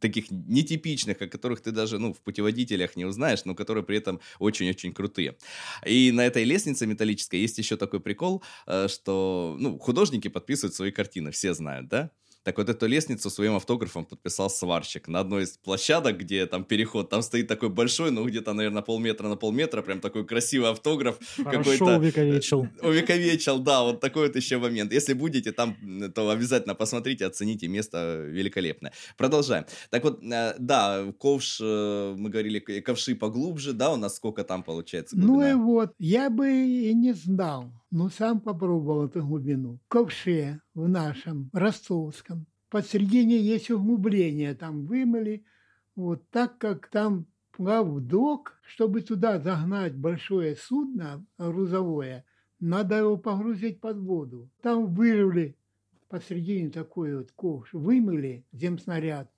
[0.00, 4.20] таких нетипичных, о которых ты даже, ну, в путеводителях не узнаешь, но которые при этом
[4.38, 5.36] очень-очень крутые.
[5.86, 10.90] И на этой лестнице металлической есть еще такой прикол, э, что, ну, художники подписывают свои
[10.90, 12.10] картины, все знают, да?
[12.44, 15.08] Так вот эту лестницу своим автографом подписал сварщик.
[15.08, 19.28] На одной из площадок, где там переход, там стоит такой большой, ну где-то, наверное, полметра
[19.28, 21.18] на полметра, прям такой красивый автограф.
[21.36, 22.68] Хорошо какой-то- увековечил.
[22.82, 24.92] Увековечил, да, вот такой вот еще момент.
[24.92, 25.76] Если будете там,
[26.14, 28.92] то обязательно посмотрите, оцените, место великолепное.
[29.16, 29.64] Продолжаем.
[29.90, 34.62] Так вот, э, да, ковш, э, мы говорили, ковши поглубже, да, у нас сколько там
[34.62, 35.50] получается Ну глубина?
[35.50, 39.78] и вот, я бы и не знал, но сам попробовал эту глубину.
[39.88, 45.44] Ковше в нашем, ростовском, посередине есть углубление, там вымыли,
[45.96, 52.24] вот так как там плавдок, чтобы туда загнать большое судно грузовое,
[52.60, 54.48] надо его погрузить под воду.
[54.62, 55.56] Там вырыли
[56.08, 59.28] посередине такой вот ковш, вымыли земснаряд,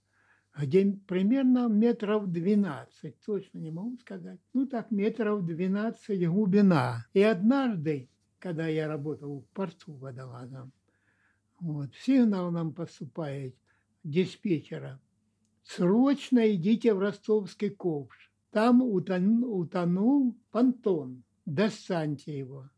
[0.55, 4.39] где примерно метров 12, точно не могу сказать.
[4.53, 7.07] Ну так, метров 12 глубина.
[7.15, 8.10] И однажды,
[8.41, 10.73] когда я работал в порту водолазом,
[11.61, 13.55] вот, сигнал нам поступает
[14.03, 14.99] диспетчера.
[15.63, 18.33] Срочно идите в ростовский ковш.
[18.51, 21.23] Там утон- утонул понтон.
[21.45, 22.71] Достаньте его.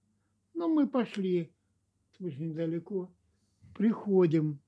[0.55, 1.53] Ну, мы пошли,
[2.18, 3.11] очень недалеко.
[3.75, 4.59] Приходим.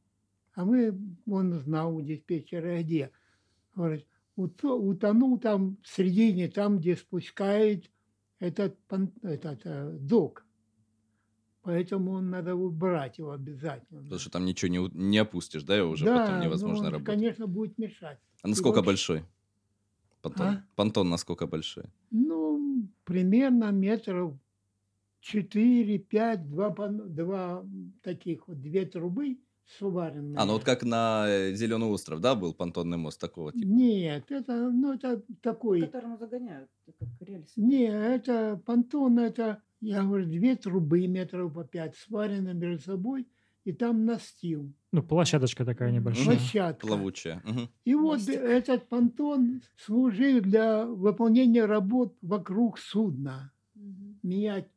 [0.55, 3.11] А мы, он знал у диспетчера где.
[3.75, 7.91] Говорит, «Уто- утонул там в середине, там, где спускает
[8.39, 8.77] этот,
[9.23, 10.44] этот э, док.
[11.65, 14.03] Поэтому он надо убрать его обязательно.
[14.03, 16.93] Потому что там ничего не, не опустишь, да, и уже да, потом невозможно ну, он,
[16.93, 17.15] работать.
[17.15, 18.19] конечно, будет мешать.
[18.43, 19.25] А насколько вообще- большой?
[20.21, 20.47] Понтон.
[20.47, 20.65] А?
[20.77, 21.85] Понтон насколько большой?
[22.11, 24.35] Ну, примерно метров
[25.23, 27.65] 4-5, два, пон- два
[28.03, 29.39] таких вот, две трубы
[29.79, 30.37] сваренные.
[30.39, 33.67] А, ну вот как на Зеленый остров, да, был понтонный мост такого типа?
[33.67, 35.81] Нет, это, ну, это такой...
[35.81, 37.53] которому загоняют, как рельсы.
[37.57, 43.27] Не, это понтон, это, я говорю, две трубы метров по пять сварены между собой,
[43.65, 46.25] и там настил, Ну, площадочка такая небольшая.
[46.37, 46.87] площадка.
[46.87, 47.43] Плавучая.
[47.45, 47.71] Мгм.
[47.85, 48.35] И вот Мостик.
[48.41, 53.53] этот понтон служил для выполнения работ вокруг судна.
[53.75, 54.19] Мгм.
[54.23, 54.69] Менять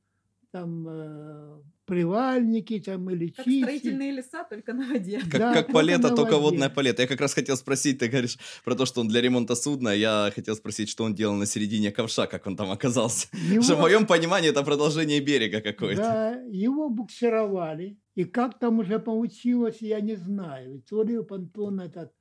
[0.52, 3.64] там э, привальники там или Как чистить.
[3.64, 5.20] строительные леса, только на воде.
[5.20, 6.42] Как, Да, как только палета, только воде.
[6.42, 7.02] водная палета.
[7.02, 9.90] Я как раз хотел спросить, ты говоришь про то, что он для ремонта судна.
[9.90, 13.28] Я хотел спросить, что он делал на середине ковша, как он там оказался.
[13.34, 16.02] Его- Что в моем понимании это продолжение берега какое-то.
[16.02, 17.98] Да, его буксировали.
[18.16, 20.82] И как там уже получилось, я не знаю.
[20.90, 22.12] То ли понтон этот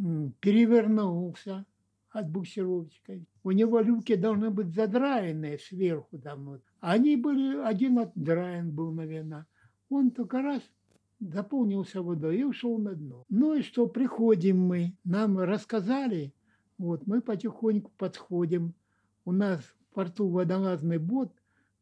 [0.00, 1.64] м, перевернулся
[2.10, 3.20] от буксировщика.
[3.48, 6.60] У него люки должны быть задраенные сверху вот.
[6.80, 9.46] Они были, один отдраен был, наверное.
[9.88, 10.60] Он только раз
[11.18, 13.24] заполнился водой и ушел на дно.
[13.30, 16.34] Ну и что, приходим мы, нам рассказали,
[16.76, 18.74] вот мы потихоньку подходим.
[19.24, 21.32] У нас в порту водолазный бот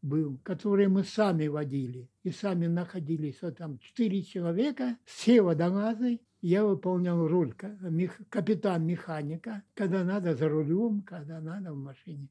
[0.02, 2.08] был, который мы сами водили.
[2.22, 6.20] И сами находились, вот там четыре человека, все водолазы.
[6.48, 7.56] Я выполнял роль
[7.90, 12.28] мех- капитан-механика, когда надо за рулем, когда надо в машине.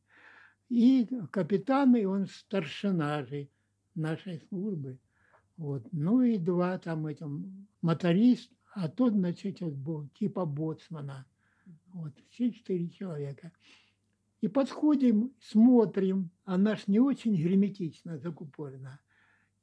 [0.70, 3.50] И капитан, и он старшина же
[3.94, 4.98] нашей службы.
[5.58, 5.86] Вот.
[5.92, 11.26] Ну и два там этим моторист, а тот, значит, был типа боцмана.
[11.88, 13.52] Вот, все четыре человека.
[14.40, 18.98] И подходим, смотрим, а наш не очень герметично закупорено.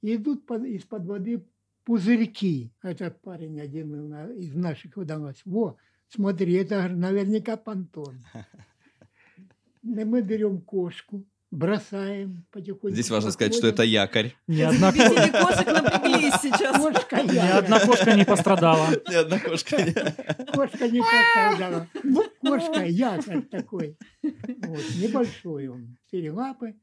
[0.02, 1.42] И идут под- из-под воды
[1.84, 2.72] пузырьки.
[2.82, 3.94] Этот парень один
[4.38, 5.42] из наших водолазов.
[5.44, 5.76] Во,
[6.08, 8.20] смотри, это наверняка понтон.
[9.82, 12.90] Мы берем кошку, бросаем потихоньку.
[12.90, 13.92] Здесь важно сказать, что это проходим.
[13.94, 14.34] якорь.
[14.46, 16.76] Ни одна, ко- Любители кошек напряглись сейчас.
[16.76, 18.88] Кошка ни одна кошка не пострадала.
[19.10, 19.92] Ни одна кошка не-
[20.54, 21.88] Кошка не пострадала.
[22.04, 23.96] Ну, Кошка якорь такой.
[24.22, 25.96] Вот, небольшой он.
[26.06, 26.74] Четыре лапы.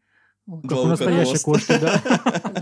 [0.67, 2.01] Как у настоящей кошки, да?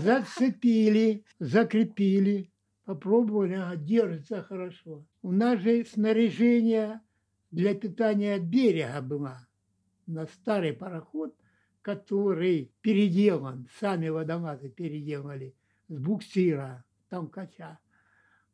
[0.02, 2.52] Зацепили, закрепили,
[2.84, 5.06] попробовали, ага, держится хорошо.
[5.22, 7.00] У нас же снаряжение
[7.50, 9.46] для питания от берега было.
[10.06, 11.34] На старый пароход,
[11.80, 15.54] который переделан, сами водолазы переделали,
[15.88, 17.78] с буксира, там кача.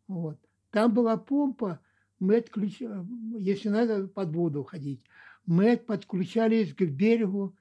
[0.07, 0.38] Вот.
[0.70, 1.81] Там была помпа,
[2.20, 3.05] мы отключали,
[3.38, 5.03] если надо под воду ходить,
[5.44, 7.57] мы подключались к берегу,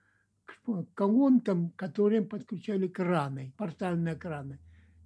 [0.93, 4.59] колонкам, которым подключали краны, портальные краны.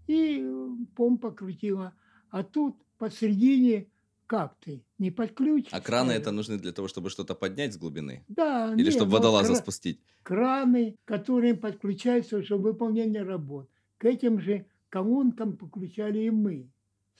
[0.08, 1.94] И э, помпа крутила.
[2.30, 3.88] А тут посередине
[4.28, 4.84] как ты?
[5.00, 5.72] Не подключишь?
[5.72, 8.26] А краны это нужны для того, чтобы что-то поднять с глубины?
[8.28, 10.02] Да, Или не, чтобы ну, водолаза кра- спустить?
[10.22, 13.70] краны, которые подключаются для выполнения работ.
[13.98, 16.70] К этим же колонкам подключали и мы.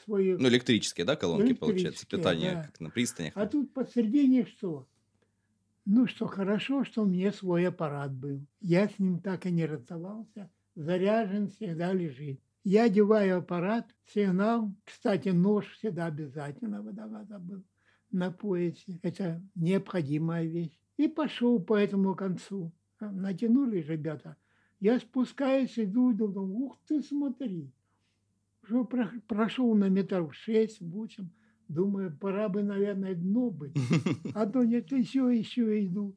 [0.04, 0.38] Свою.
[0.38, 2.04] Ну, электрические, да, колонки, получается?
[2.04, 2.64] Электрические, Питание, да.
[2.64, 3.34] как на пристанях.
[3.36, 4.86] А тут посередине что?
[5.90, 8.46] Ну что, хорошо, что у меня свой аппарат был.
[8.60, 10.52] Я с ним так и не расставался.
[10.76, 12.42] Заряжен всегда лежит.
[12.66, 14.76] Я одеваю аппарат, сигнал.
[14.84, 17.64] Кстати, нож всегда обязательно водолаза был
[18.12, 19.00] на поясе.
[19.02, 20.78] Это необходимая вещь.
[20.98, 22.74] И пошел по этому концу.
[23.00, 24.36] Натянули ребята.
[24.82, 27.72] Я спускаюсь, иду, думаю, ух ты, смотри.
[28.62, 31.30] Уже про- прошел на метров шесть-восемь.
[31.68, 33.76] Думаю, пора бы, наверное, дно быть.
[34.34, 36.16] А то нет, еще, еще иду.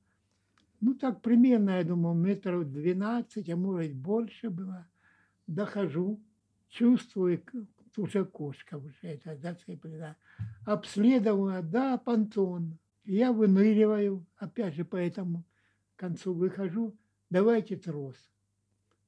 [0.80, 4.86] Ну, так примерно, я думал, метров 12, а может больше было.
[5.46, 6.20] Дохожу,
[6.68, 7.42] чувствую,
[7.96, 10.16] уже кошка уже это зацеплена.
[10.64, 12.78] Обследовала, да, понтон.
[13.04, 15.44] Я выныриваю, опять же, по этому
[15.96, 16.96] концу выхожу.
[17.28, 18.16] Давайте трос.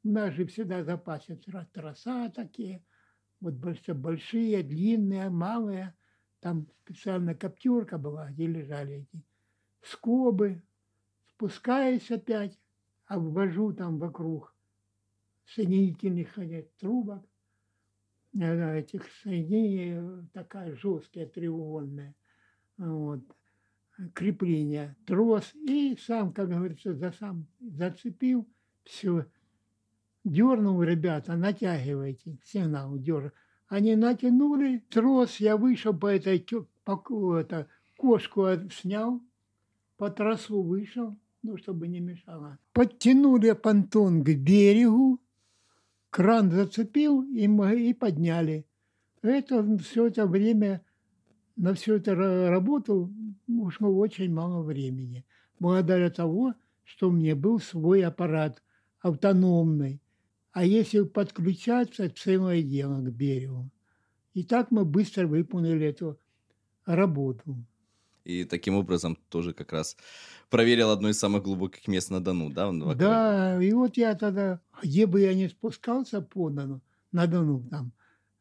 [0.04, 2.82] У нас же всегда тро- троса такие.
[3.40, 3.54] Вот
[3.94, 5.94] большие, длинные, малые.
[6.42, 9.22] Там специальная коптерка была, где лежали эти
[9.80, 10.60] скобы.
[11.30, 12.58] Спускаюсь опять,
[13.06, 14.52] обвожу там вокруг
[15.46, 16.36] соединительных
[16.80, 17.24] трубок,
[18.34, 22.16] э, этих соединений, э, такая жесткая треугольная,
[22.76, 23.20] вот,
[24.12, 28.48] крепление, трос, и сам, как говорится, за сам зацепил,
[28.82, 29.26] все,
[30.24, 33.30] дернул ребята, натягивайте, сигнал дернул.
[33.72, 36.46] Они натянули трос, я вышел по этой
[36.84, 39.22] по, это, кошку снял,
[39.96, 42.58] по тросу вышел, ну, чтобы не мешало.
[42.74, 45.22] Подтянули понтон к берегу,
[46.10, 48.66] кран зацепил и, и подняли.
[49.22, 50.84] Это все это время,
[51.56, 53.10] на все это ра- работу
[53.48, 55.24] ушло очень мало времени.
[55.58, 56.52] Благодаря того,
[56.84, 58.62] что у меня был свой аппарат
[59.00, 60.01] автономный.
[60.52, 63.70] А если подключаться, целое дело к берегу.
[64.34, 66.18] И так мы быстро выполнили эту
[66.84, 67.56] работу.
[68.24, 69.96] И таким образом тоже как раз
[70.48, 72.68] проверил одно из самых глубоких мест на Дону, да?
[72.68, 73.10] в Новокрове?
[73.10, 77.92] Да, и вот я тогда, где бы я ни спускался по Дону, на Дону там,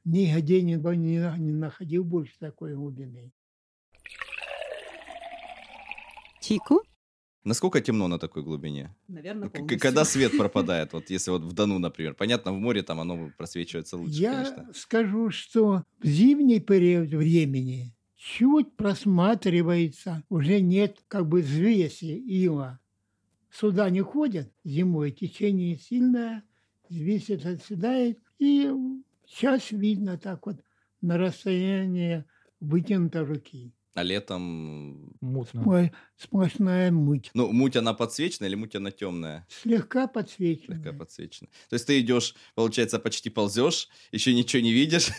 [0.03, 3.31] нигде не, не, не находил больше такой глубины.
[6.41, 6.81] Чику?
[7.43, 8.95] Насколько темно на такой глубине?
[9.07, 9.79] Наверное, полностью.
[9.79, 12.13] Когда свет пропадает, вот если вот в Дону, например.
[12.13, 14.73] Понятно, в море там оно просвечивается лучше, я конечно.
[14.75, 22.79] скажу, что в зимний период времени чуть просматривается, уже нет как бы взвеси ила.
[23.49, 26.43] Сюда не ходят зимой, течение сильное,
[26.89, 28.71] взвесь это оседает, и
[29.25, 30.57] сейчас видно так вот
[31.01, 32.23] на расстоянии
[32.59, 33.73] вытянутой руки.
[33.93, 35.11] А летом...
[35.19, 35.63] Мутно.
[35.65, 37.29] Ой, сплошная муть.
[37.33, 39.45] Ну, муть она подсвечена или муть она темная?
[39.49, 40.75] Слегка подсвечена.
[40.75, 41.49] Слегка подсвечена.
[41.69, 45.09] То есть ты идешь, получается, почти ползешь, еще ничего не видишь,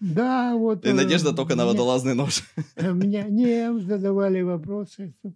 [0.00, 0.84] Да, вот.
[0.86, 2.42] и надежда э, только на мне- водолазный нож.
[2.76, 5.32] Меня не задавали вопросы, что,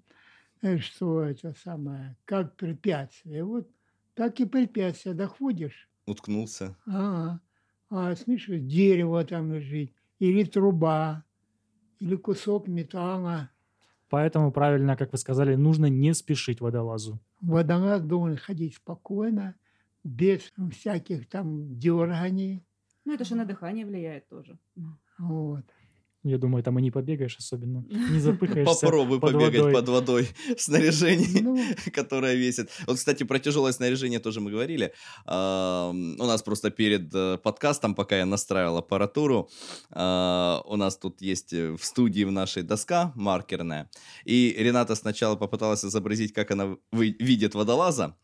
[0.62, 3.44] э, что это самое, как препятствие.
[3.44, 3.68] Вот
[4.14, 5.88] так и препятствие доходишь.
[6.06, 6.76] Уткнулся.
[6.86, 7.40] А,
[7.90, 11.24] а слышишь, дерево там лежит, или труба,
[12.00, 13.50] или кусок металла.
[14.08, 17.20] Поэтому правильно, как вы сказали, нужно не спешить водолазу.
[17.40, 19.54] Водолаз должен ходить спокойно,
[20.02, 22.64] без всяких там дерганий.
[23.04, 24.58] Ну, это же на дыхание влияет тоже.
[25.18, 25.64] Вот.
[26.24, 27.84] Я думаю, там и не побегаешь особенно.
[28.12, 29.72] Не запыхаешься Попробуй под побегать водой.
[29.72, 31.40] под водой в снаряжении.
[31.40, 31.58] Ну,
[31.92, 32.70] которая весит.
[32.86, 34.92] Вот, кстати, про тяжелое снаряжение тоже мы говорили.
[35.26, 39.48] У нас просто перед э, подкастом, пока я настраивал аппаратуру,
[39.90, 43.88] а, у нас тут есть э, в студии в нашей доска маркерная.
[44.24, 48.16] И Рената сначала попыталась изобразить, как она видит водолаза.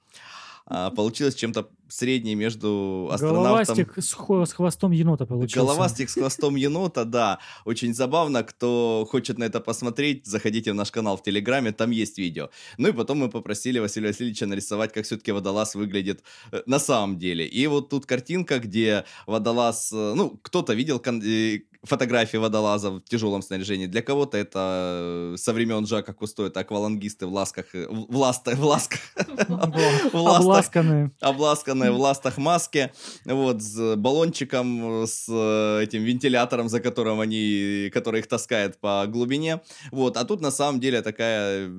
[0.67, 3.43] А, получилось чем-то среднее между астронавтом...
[3.45, 5.59] Головастик с, хо- с хвостом енота получился.
[5.61, 7.39] Головастик с хвостом енота, да.
[7.67, 8.43] Очень забавно.
[8.43, 12.49] Кто хочет на это посмотреть, заходите в наш канал в Телеграме, там есть видео.
[12.79, 17.19] Ну и потом мы попросили Василия Васильевича нарисовать, как все-таки водолаз выглядит э, на самом
[17.19, 17.47] деле.
[17.47, 19.93] И вот тут картинка, где водолаз...
[19.93, 23.87] э, Ну, кто-то видел кон- э, фотографии водолаза в тяжелом снаряжении.
[23.87, 27.66] Для кого-то это э, со времен Жака Кусто, это аквалангисты в ласках...
[27.74, 29.01] э, В, ласта- в ласках...
[30.12, 30.45] в ластах
[31.20, 31.91] Обласканные.
[31.93, 32.93] в ластах маске,
[33.24, 39.61] вот, с баллончиком, с э, этим вентилятором, за которым они, который их таскает по глубине,
[39.93, 41.70] вот, а тут на самом деле такая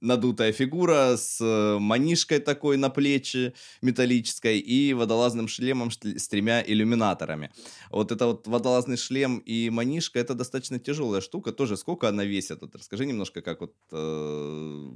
[0.00, 7.50] надутая фигура с э, манишкой такой на плечи металлической и водолазным шлемом с тремя иллюминаторами.
[7.90, 12.60] Вот это вот водолазный шлем и манишка, это достаточно тяжелая штука, тоже сколько она весит?
[12.60, 14.90] Вот расскажи немножко, как вот э,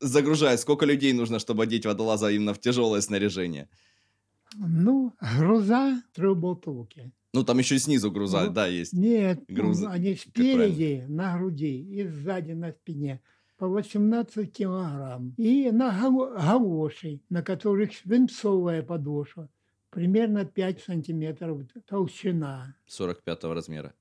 [0.00, 3.68] загружает, сколько людей нужно, чтобы одеть водолаза именно в тяжелое снаряжение?
[4.54, 7.12] Ну, груза трехболтовки.
[7.32, 8.94] Ну, там еще и снизу груза, Ну, да, есть.
[8.94, 13.20] Нет, Грузы, ну, они спереди на груди и сзади на спине
[13.56, 15.34] по 18 килограмм.
[15.36, 19.48] И на гало- галоши, на которых свинцовая подошва,
[19.90, 22.76] примерно 5 сантиметров толщина.
[22.86, 23.94] 45 размера.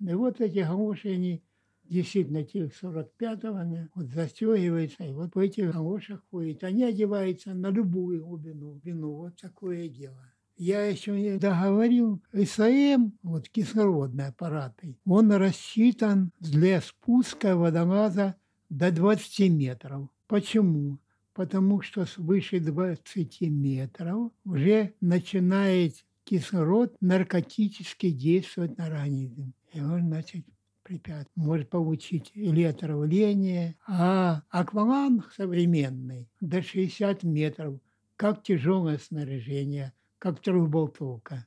[0.00, 1.42] И вот эти галоши, они
[1.84, 6.64] действительно тех 45-го, они вот застегиваются, и вот в этих галошах ходят.
[6.64, 8.70] Они одеваются на любую глубину.
[8.72, 9.12] глубину.
[9.14, 10.32] Вот такое дело.
[10.58, 14.74] Я еще не договорил, САМ, вот кислородный аппарат,
[15.04, 18.36] он рассчитан для спуска водолаза
[18.68, 20.08] до 20 метров.
[20.26, 20.98] Почему?
[21.34, 25.94] Потому что свыше 20 метров уже начинает
[26.24, 29.52] кислород наркотически действовать на организм.
[29.72, 30.44] И он, значит,
[30.82, 37.80] препят может получить электровление, а акваланг современный до 60 метров,
[38.16, 41.46] как тяжелое снаряжение, как трехболтовка.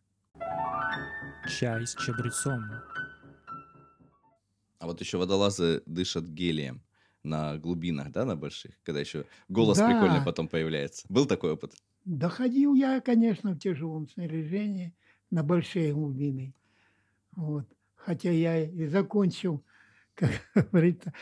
[1.48, 2.64] Чай с чабрецом.
[4.78, 6.82] А вот еще водолазы дышат гелием
[7.24, 9.86] на глубинах, да, на больших, когда еще голос Да.
[9.88, 11.06] прикольный потом появляется.
[11.10, 11.74] Был такой опыт?
[12.06, 14.96] Доходил я, конечно, в тяжелом снаряжении
[15.32, 16.56] на большие глубины.
[17.36, 17.68] Вот.
[17.96, 19.64] Хотя я и закончил,
[20.16, 20.32] как
[20.72, 21.14] говорится,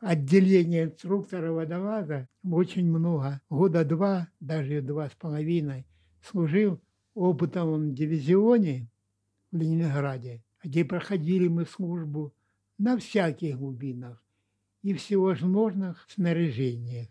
[0.00, 3.40] отделение инструктора водолаза очень много.
[3.50, 5.86] Года два, даже два с половиной,
[6.22, 6.80] служил
[7.14, 8.90] в опытовом дивизионе
[9.52, 12.34] в Ленинграде, где проходили мы службу
[12.78, 14.23] на всяких глубинах
[14.84, 17.08] и всевозможных снаряжениях.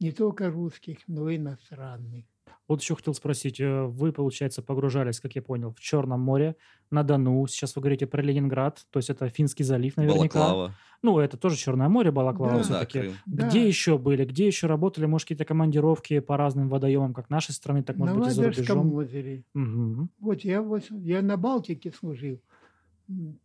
[0.00, 2.24] Не только русских, но и иностранных.
[2.68, 6.54] Вот еще хотел спросить, э, вы, получается, погружались, как я понял, в Черном море,
[6.90, 7.44] на Дону.
[7.48, 10.38] Сейчас вы говорите про Ленинград, то есть это Финский залив наверняка.
[10.38, 10.74] Балаклава.
[11.02, 12.58] Ну, это тоже Черное море, Балаклава Да.
[12.58, 13.00] Да, все-таки.
[13.00, 13.14] Крым.
[13.26, 13.66] Где Да.
[13.66, 14.24] еще были?
[14.24, 15.06] Где еще работали?
[15.06, 18.44] Может, какие-то командировки по разным водоемам, как нашей страны, так, может на быть, и за
[18.44, 18.94] рубежом?
[18.94, 19.44] озере.
[19.54, 20.10] Мгм.
[20.20, 22.40] Вот я, вот я на Балтике служил.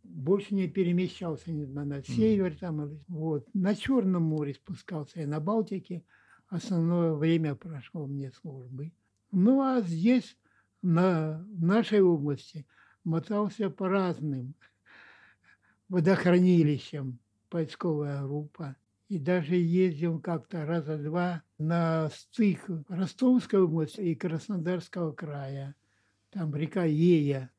[0.04, 3.00] Больше не перемещался ни на, на север там.
[3.08, 3.48] Вот.
[3.56, 6.04] На Черном море спускался и на Балтике.
[6.48, 8.92] Основное время прошло мне службы.
[9.32, 10.38] Ну, а здесь,
[10.84, 12.68] на нашей области,
[13.04, 14.54] мотался по разным
[15.90, 17.18] водохранилищам
[17.50, 18.76] поисковая группа.
[19.08, 25.76] И даже ездил как-то раза два на стык Ростовской области и Краснодарского края.
[26.30, 27.52] Там река Ея.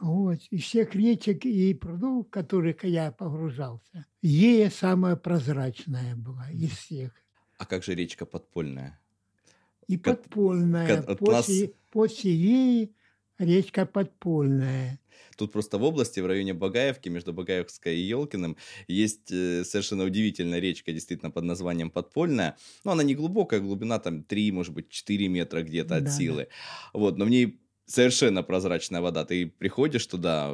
[0.00, 0.38] Вот.
[0.50, 7.12] Из всех речек и прудов, в которых я погружался, Ея самая прозрачная была из всех.
[7.58, 9.00] А как же речка Подпольная?
[9.86, 10.96] И Кот- подпольная.
[11.02, 12.92] кот- от после, нас- после Еи
[13.38, 14.98] речка подпольная.
[15.36, 18.56] Тут просто в области, в районе Багаевки, между Багаевской и Елкиным,
[18.88, 22.56] есть э, совершенно удивительная речка, действительно, под названием Подпольная.
[22.84, 26.48] Но она не глубокая, глубина там 3, может быть, 4 метра где-то от Да, силы.
[26.92, 29.24] Вот, но в ней совершенно прозрачная вода.
[29.24, 30.50] Ты приходишь туда,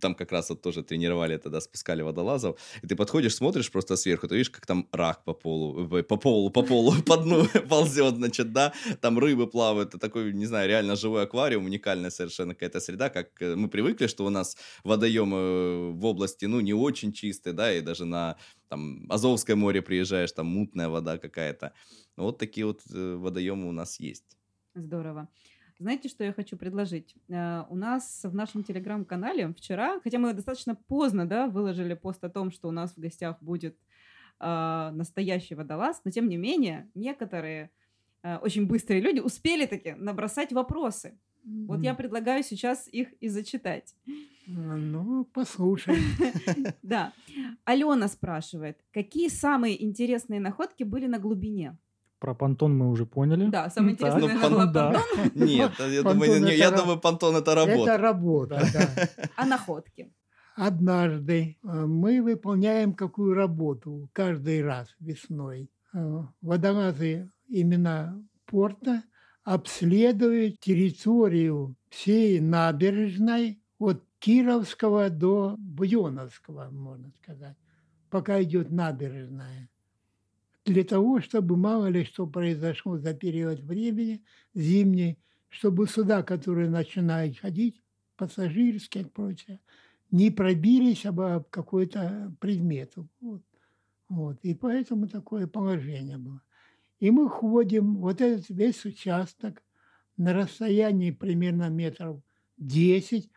[0.00, 4.28] там как раз вот тоже тренировали тогда, спускали водолазов, и ты подходишь, смотришь просто сверху,
[4.28, 8.16] ты видишь, как там рак по полу, э, по полу, по полу, по дну ползет,
[8.16, 12.80] значит, да, там рыбы плавают, это такой, не знаю, реально живой аквариум, уникальная совершенно какая-то
[12.80, 17.52] среда, как э, мы привыкли, что у нас водоемы в области, ну, не очень чистые,
[17.52, 18.36] да, и даже на
[18.68, 21.72] там Азовское море приезжаешь, там мутная вода какая-то.
[22.16, 24.36] Вот такие вот э, водоемы у нас есть.
[24.74, 25.28] Здорово.
[25.80, 27.14] Знаете, что я хочу предложить?
[27.28, 32.28] Э, У нас в нашем телеграм-канале вчера, хотя мы достаточно поздно да, выложили пост о
[32.28, 33.76] том, что у нас в гостях будет
[34.40, 37.70] э, настоящий водолаз, но тем не менее некоторые
[38.24, 41.16] э, очень быстрые люди успели таки набросать вопросы.
[41.44, 43.94] Вот я предлагаю сейчас их и зачитать.
[44.46, 45.96] Ну, послушай.
[46.82, 47.12] Да.
[47.64, 51.78] Алена спрашивает, какие самые интересные находки были на глубине?
[52.18, 53.48] Про понтон мы уже поняли.
[53.48, 54.92] Да, самое интересное, Ну, наверное, пон- да.
[54.92, 57.80] понтон, Нет, я Понтон думаю, не- это я думаю, понтон это работа.
[57.92, 59.08] Это работа, да.
[59.36, 60.12] а находки.
[60.56, 65.70] Однажды э, мы выполняем какую работу каждый раз весной.
[65.94, 69.04] Э, Водолазы именно порта
[69.44, 77.56] обследуют территорию всей набережной от Кировского до Буйоновского, можно сказать,
[78.10, 79.68] пока идет набережная.
[80.68, 87.38] Для того, чтобы мало ли что произошло за период времени зимний, чтобы суда, которые начинают
[87.38, 87.80] ходить,
[88.18, 89.60] пассажирские и прочее,
[90.10, 92.92] не пробились об какой-то предмет.
[93.20, 93.40] Вот.
[94.10, 94.38] Вот.
[94.42, 96.42] И поэтому такое положение было.
[97.00, 99.62] И мы ходим, вот этот весь участок
[100.18, 102.20] на расстоянии примерно метров
[102.58, 103.30] 10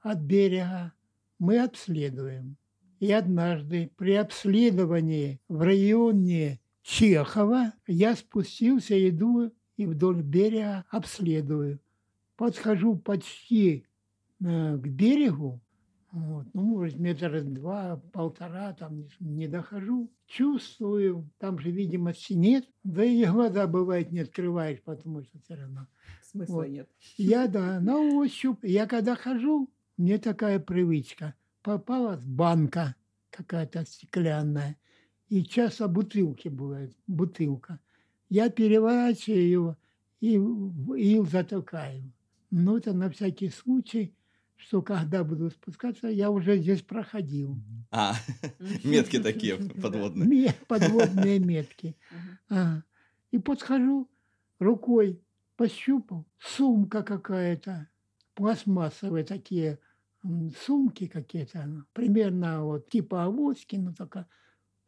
[0.00, 0.94] от берега
[1.38, 2.56] мы обследуем.
[2.98, 11.80] И однажды при обследовании в районе Чехова я спустился, иду и вдоль берега обследую.
[12.34, 13.84] Подхожу почти
[14.40, 15.60] э, к берегу,
[16.12, 20.10] вот, ну, может, метр два, полтора, там не, не дохожу.
[20.26, 25.88] Чувствую, там же видимости нет, да и глаза, бывает, не открываешь, потому что все равно.
[26.22, 26.68] Смысла Вот.
[26.68, 26.88] нет.
[27.18, 28.60] Я, да, на ощупь.
[28.62, 31.34] Я когда хожу, мне такая привычка.
[31.60, 32.94] Попалась банка
[33.28, 34.78] какая-то стеклянная,
[35.28, 37.80] и часто бутылки бывают, бутылка.
[38.28, 39.76] Я переворачиваю ее
[40.20, 42.12] и ил затыкаю.
[42.50, 44.14] Но это на всякий случай,
[44.56, 47.58] что когда буду спускаться, я уже здесь проходил.
[47.90, 48.14] А,
[48.84, 50.54] метки такие подводные.
[50.66, 51.96] Подводные метки.
[52.48, 52.84] Ага.
[53.30, 54.08] И подхожу,
[54.58, 55.20] рукой
[55.56, 57.88] пощупал, сумка какая-то,
[58.34, 59.78] пластмассовые такие
[60.64, 64.26] сумки какие-то, ну, примерно вот типа авоськи, но только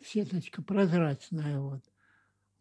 [0.02, 1.82] сеточка прозрачная вот.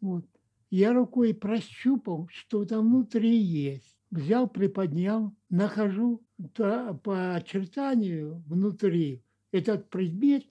[0.00, 0.26] Вот.
[0.70, 3.96] Я рукой прощупал, что там внутри есть.
[4.10, 6.22] Взял, приподнял, нахожу
[6.54, 9.22] та- по очертанию внутри
[9.52, 10.44] этот предмет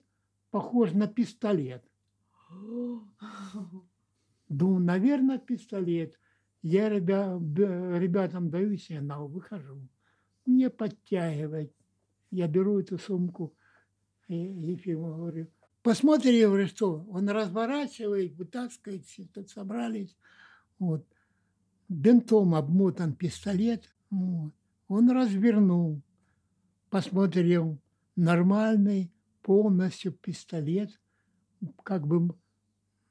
[0.50, 1.84] похож на пистолет.
[4.48, 6.18] Думаю, наверное, пистолет.
[6.62, 7.38] Я ребя-
[7.98, 9.80] ребятам даю сигнал, выхожу.
[10.44, 11.72] Мне подтягивает.
[12.30, 13.54] Я беру эту сумку
[14.28, 15.48] и Ефиму говорю,
[15.82, 20.16] посмотри, я говорю, что он разворачивает, вытаскивает, все тут собрались.
[20.78, 21.06] Вот.
[21.88, 23.92] Бинтом обмотан пистолет.
[24.10, 24.52] Вот.
[24.88, 26.02] Он развернул,
[26.88, 27.78] посмотрел,
[28.16, 29.12] нормальный
[29.42, 31.00] полностью пистолет,
[31.82, 32.34] как бы,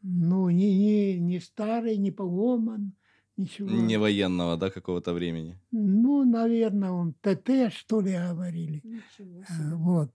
[0.01, 2.93] ну, не, не, не старый, не поломан,
[3.37, 3.69] ничего.
[3.69, 5.59] Не военного, да, какого-то времени.
[5.71, 8.81] Ну, наверное, он ТТ, что ли, говорили.
[8.83, 9.75] Ничего себе.
[9.75, 10.11] Вот.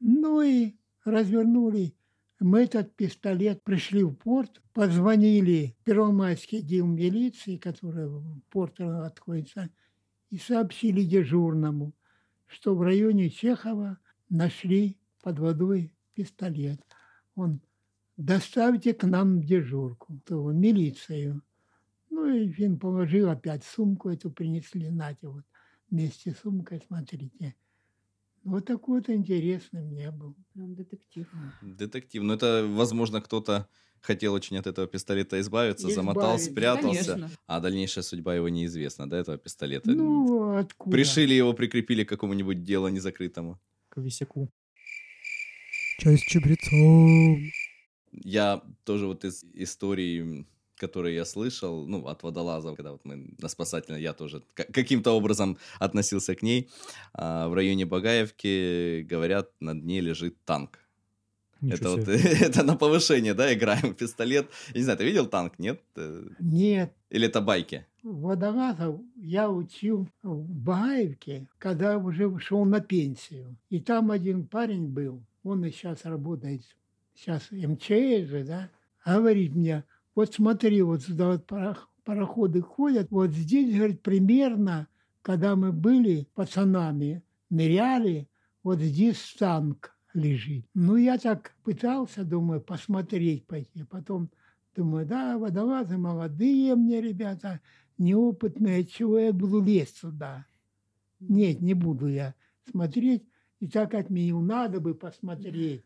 [0.00, 0.74] Ну и
[1.04, 1.94] развернули.
[2.40, 9.70] Мы этот пистолет пришли в порт, позвонили Первомайский отдел милиции, который в порт отходится,
[10.30, 11.92] и сообщили дежурному,
[12.46, 13.98] что в районе Чехова
[14.28, 16.80] нашли под водой пистолет.
[17.36, 17.60] Он
[18.16, 21.42] доставьте к нам дежурку, то в милицию.
[22.10, 25.44] Ну и Фин положил опять сумку эту, принесли, нате, вот
[25.90, 27.54] вместе с сумкой, смотрите.
[28.44, 30.34] Вот такой вот интересный мне был.
[30.54, 31.26] Прям детектив.
[31.62, 32.22] Детектив.
[32.22, 33.68] Ну, это, возможно, кто-то
[34.00, 36.50] хотел очень от этого пистолета избавиться, замотал, Избавиться.
[36.50, 37.36] спрятался, Конечно.
[37.46, 39.92] а дальнейшая судьба его неизвестна, да, этого пистолета.
[39.92, 40.90] Ну, откуда?
[40.90, 43.60] Пришили его, прикрепили к какому-нибудь делу незакрытому.
[43.88, 44.50] К висяку.
[45.98, 47.38] Чай с чабрецом.
[48.10, 50.46] Я тоже вот из истории,
[50.82, 55.56] которые я слышал, ну, от водолазов, когда вот мы на спасательной, я тоже каким-то образом
[55.78, 56.68] относился к ней,
[57.14, 60.78] а, в районе Багаевки, говорят, на дне лежит танк.
[61.60, 62.46] Ничего это вот, себе.
[62.46, 64.50] это на повышение, да, играем в пистолет.
[64.74, 65.80] Я не знаю, ты видел танк, нет?
[65.96, 67.86] Э, Нет, Или это байки?
[68.02, 73.56] водолазов я учил в Багаевке, когда уже ушел на пенсию.
[73.70, 76.62] И там один парень был, он и сейчас работает,
[77.14, 78.70] сейчас МЧС же, да,
[79.06, 84.88] говорит мне, вот смотри, вот сюда вот парох- пароходы ходят, вот здесь, говорит, примерно,
[85.22, 88.28] когда мы были пацанами, ныряли,
[88.62, 90.66] вот здесь танк лежит.
[90.74, 93.84] Ну, я так пытался, думаю, посмотреть пойти.
[93.84, 94.30] Потом
[94.74, 97.60] думаю, да, водолазы молодые мне ребята,
[97.98, 100.46] неопытные, чего я буду лезть сюда?
[101.20, 102.34] Нет, не буду я
[102.70, 103.24] смотреть.
[103.60, 105.84] И так отменил, надо бы посмотреть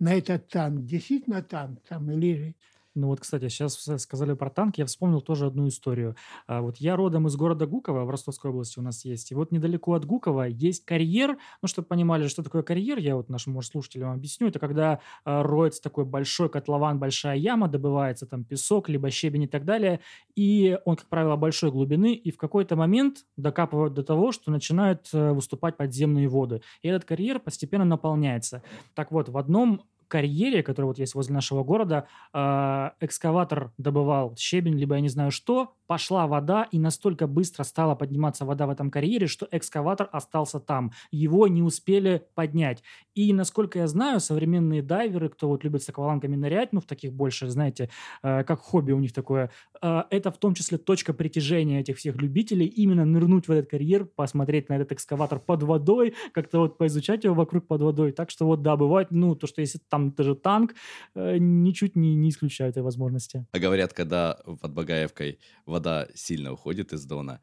[0.00, 0.84] на этот танк.
[0.84, 2.56] Действительно танк там лежит.
[2.96, 6.16] Ну вот, кстати, сейчас сказали про танк, я вспомнил тоже одну историю.
[6.48, 9.52] А, вот я родом из города Гуково, в Ростовской области у нас есть, и вот
[9.52, 13.70] недалеко от Гуково есть карьер, ну, чтобы понимали, что такое карьер, я вот нашим, может,
[13.70, 19.08] слушателям объясню, это когда а, роется такой большой котлован, большая яма, добывается там песок, либо
[19.10, 20.00] щебень и так далее,
[20.34, 25.08] и он, как правило, большой глубины, и в какой-то момент докапывают до того, что начинают
[25.12, 28.64] а, выступать подземные воды, и этот карьер постепенно наполняется.
[28.94, 34.78] Так вот, в одном карьере, который вот есть возле нашего города, э, экскаватор добывал щебень,
[34.78, 38.92] либо я не знаю что, пошла вода, и настолько быстро стала подниматься вода в этом
[38.92, 40.92] карьере, что экскаватор остался там.
[41.10, 42.84] Его не успели поднять.
[43.16, 47.12] И, насколько я знаю, современные дайверы, кто вот любит с аквалангами нырять, ну, в таких
[47.12, 47.90] больше, знаете,
[48.22, 49.50] э, как хобби у них такое,
[49.82, 54.04] э, это в том числе точка притяжения этих всех любителей, именно нырнуть в этот карьер,
[54.04, 58.12] посмотреть на этот экскаватор под водой, как-то вот поизучать его вокруг под водой.
[58.12, 60.76] Так что вот, да, бывает, ну, то, что если там даже танк,
[61.16, 63.44] э, ничуть не, не исключаю этой возможности.
[63.50, 65.79] А говорят, когда под Багаевкой вода
[66.14, 67.40] сильно уходит из дона,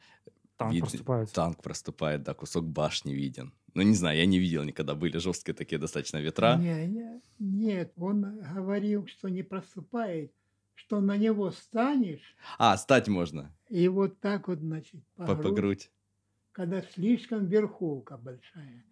[0.57, 1.31] Танк вид- проступает.
[1.33, 3.53] танк проступает, да, кусок башни виден.
[3.75, 6.57] Ну, не знаю, я не видел никогда, были жесткие такие достаточно ветра.
[6.57, 10.31] Не, не, нет, он говорил, что не проступает,
[10.73, 15.41] что на него станешь, А, стать можно и вот так вот, значит, по, по, по
[15.43, 15.91] грудь, грудь.
[16.53, 18.83] когда слишком верховка большая,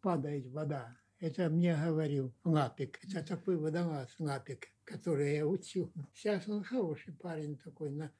[0.00, 0.96] падает вода.
[1.20, 2.98] Это мне говорил Лапик.
[3.04, 5.92] Это такой водолаз Лапик, который я учил.
[6.14, 7.90] Сейчас он хороший парень такой.
[7.90, 8.10] на-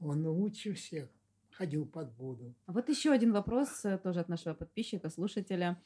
[0.00, 1.08] Он лучше всех
[1.52, 2.54] ходил под воду.
[2.66, 5.80] А Вот еще один вопрос э, тоже от нашего подписчика, слушателя,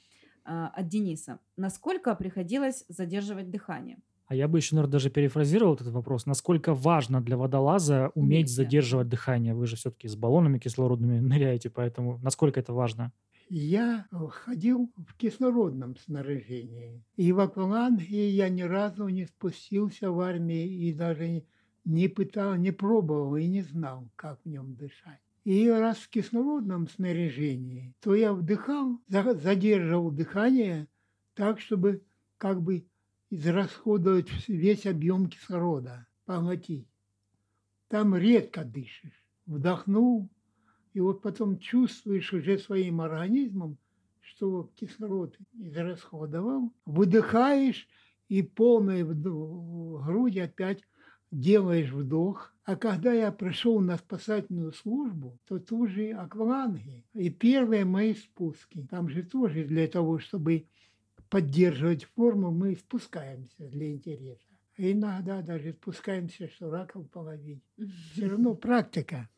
[0.44, 1.38] а, от Дениса.
[1.56, 3.98] Насколько приходилось задерживать дыхание?
[4.28, 6.26] А я бы еще, наверное, даже перефразировал этот вопрос.
[6.26, 9.54] Насколько важно для водолаза уметь задерживать дыхание?
[9.54, 13.12] Вы же все-таки с баллонами кислородными ныряете, поэтому насколько это важно?
[13.48, 17.04] Я э, ходил в кислородном снаряжении.
[17.16, 21.44] И в акваланге я ни разу не спустился в армии и даже
[21.84, 25.20] не пытал, не пробовал и не знал, как в нем дышать.
[25.44, 30.88] И раз в кислородном снаряжении, то я вдыхал, за- задерживал дыхание
[31.34, 32.02] так, чтобы
[32.38, 32.84] как бы
[33.30, 36.88] израсходовать весь объем кислорода, поглотить.
[37.88, 39.24] Там редко дышишь.
[39.46, 40.28] Вдохнул,
[40.96, 43.76] и вот потом чувствуешь уже своим организмом,
[44.22, 47.86] что кислород израсходовал, выдыхаешь
[48.30, 50.82] и полной вд- грудь опять
[51.30, 52.54] делаешь вдох.
[52.64, 57.04] А когда я пришел на спасательную службу, то тут же акваланги.
[57.12, 58.86] И первые мои спуски.
[58.90, 60.66] Там же тоже для того, чтобы
[61.28, 64.48] поддерживать форму, мы спускаемся для интереса.
[64.78, 67.62] Иногда даже спускаемся, что раков половить.
[68.14, 69.28] Все равно практика.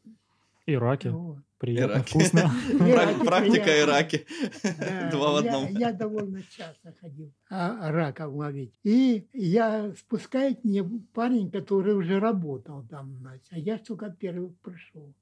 [0.68, 1.08] И раки.
[1.08, 1.38] Вот.
[1.56, 2.10] Приятно, Ираки.
[2.10, 2.40] вкусно.
[2.78, 3.92] Прак- Практика и приятно.
[3.94, 4.26] раки.
[4.62, 5.78] Да, Два в я- одном.
[5.78, 8.74] Я, довольно часто ходил а, раков ловить.
[8.84, 15.14] И я спускает мне парень, который уже работал там, значит, а я только первый пришел.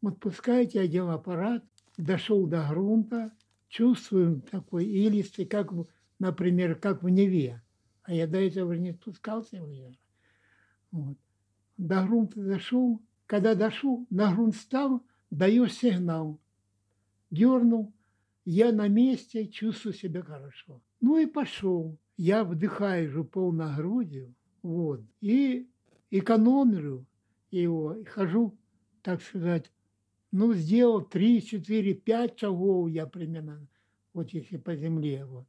[0.00, 1.62] Вот пускает, я делал аппарат,
[1.98, 3.30] дошел до грунта,
[3.68, 5.70] чувствую такой илистый, как,
[6.18, 7.62] например, как в Неве.
[8.04, 9.98] А я до этого не спускался в Неве.
[10.92, 11.18] Вот.
[11.76, 13.00] До грунта дошел.
[13.32, 16.38] Когда дошел, на грунт стал, даешь сигнал.
[17.30, 17.90] Дернул,
[18.44, 20.82] я на месте, чувствую себя хорошо.
[21.00, 21.96] Ну и пошел.
[22.18, 25.66] Я вдыхаю же полной грудью, вот, и
[26.10, 27.06] экономлю
[27.50, 28.54] его, и хожу,
[29.00, 29.72] так сказать,
[30.30, 33.66] ну, сделал 3, 4, 5 шагов я примерно,
[34.12, 35.46] вот если по земле, вот.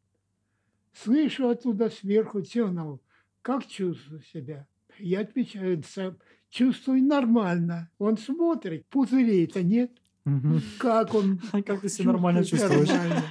[0.93, 3.01] Слышу оттуда сверху сигнал,
[3.41, 4.69] как чувствую себя?
[4.99, 6.15] Я отвечаю, «Са-
[6.53, 7.89] чувствую нормально.
[7.97, 9.91] Он смотрит, пузырей-то нет.
[10.23, 10.61] Мгм.
[10.79, 12.87] Как он А как ты себя нормально чувствуешь?
[12.87, 13.23] нормально.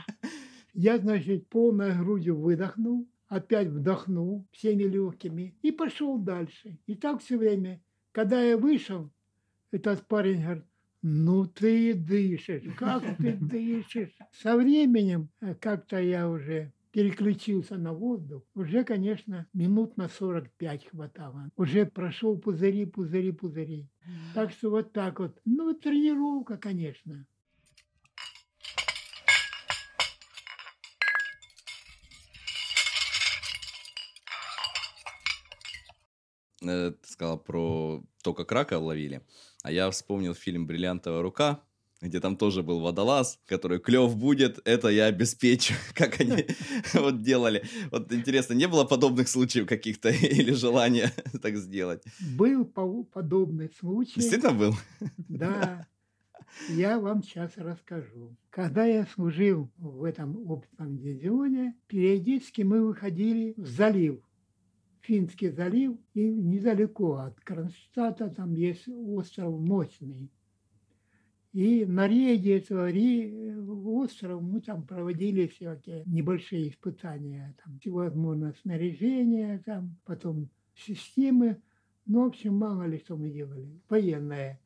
[0.75, 6.79] Я, значит, полной грудью выдохнул, опять вдохнул всеми легкими и пошел дальше.
[6.87, 7.81] И так все время.
[8.11, 9.11] Когда я вышел,
[9.71, 10.65] этот парень говорит,
[11.01, 14.15] ну ты дышишь, как ты дышишь.
[14.33, 21.51] Со временем э, как-то я уже переключился на воздух, уже, конечно, минут на 45 хватало.
[21.57, 23.89] Уже прошел пузыри, пузыри, пузыри.
[24.35, 25.41] Так что вот так вот.
[25.45, 27.27] Ну, тренировка, конечно.
[36.63, 39.23] Э, Ты сказал про то, как рака ловили.
[39.63, 41.65] А я вспомнил фильм «Бриллиантовая рука»,
[42.03, 46.47] где там тоже был водолаз, который клев будет, это я обеспечу, как они
[46.95, 47.65] вот делали.
[47.91, 52.03] Вот интересно, не было подобных случаев каких-то или желания так сделать?
[52.37, 54.21] Был по- подобный случай.
[54.21, 54.75] Действительно был?
[55.29, 55.87] Да,
[56.69, 58.37] я вам сейчас расскажу.
[58.51, 64.21] Когда я служил в этом опытном дивизионе, периодически мы выходили в залив
[65.03, 70.31] Финский залив, и недалеко от Кронштадта там есть остров Мощный.
[71.53, 77.55] И на рейде этого ре- острова мы там проводили всякие небольшие испытания.
[77.63, 81.61] Там всевозможное снаряжение, там, потом системы.
[82.07, 83.69] Ну, в общем, мало ли что мы делали.
[83.89, 84.61] Военное,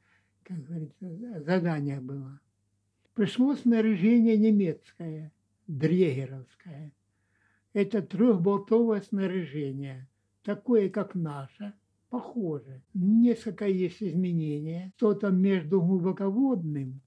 [0.45, 2.41] как говорится, задание было.
[3.15, 5.33] Пришло снаряжение немецкое,
[5.67, 6.93] дрегеровское.
[7.73, 10.09] Это трехболтовое снаряжение,
[10.43, 11.75] такое, как наше,
[12.09, 12.83] похоже.
[12.95, 14.93] Несколько есть изменения.
[14.97, 17.01] Что-то между глубоководным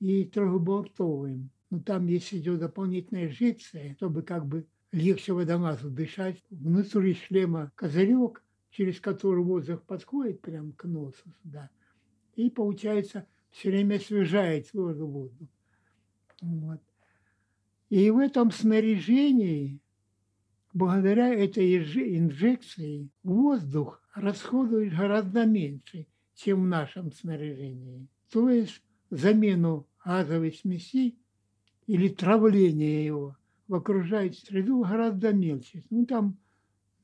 [0.00, 1.50] и трехболтовым.
[1.70, 6.42] Но там есть идет дополнительная инжекция, чтобы как бы легче водолазу дышать.
[6.50, 11.70] Внутри шлема козырек, через который воздух подходит прямо к носу сюда.
[12.36, 15.10] И получается все время освежает воздух.
[15.10, 15.48] воздух.
[16.40, 16.80] Вот.
[17.90, 19.80] И в этом снаряжении,
[20.72, 21.76] благодаря этой
[22.18, 28.08] инжекции, воздух расходует гораздо меньше, чем в нашем снаряжении.
[28.30, 31.16] То есть замену газовой смеси
[31.86, 33.36] или травление его
[33.68, 35.82] в окружающую среду гораздо мельче.
[35.90, 36.38] Ну, там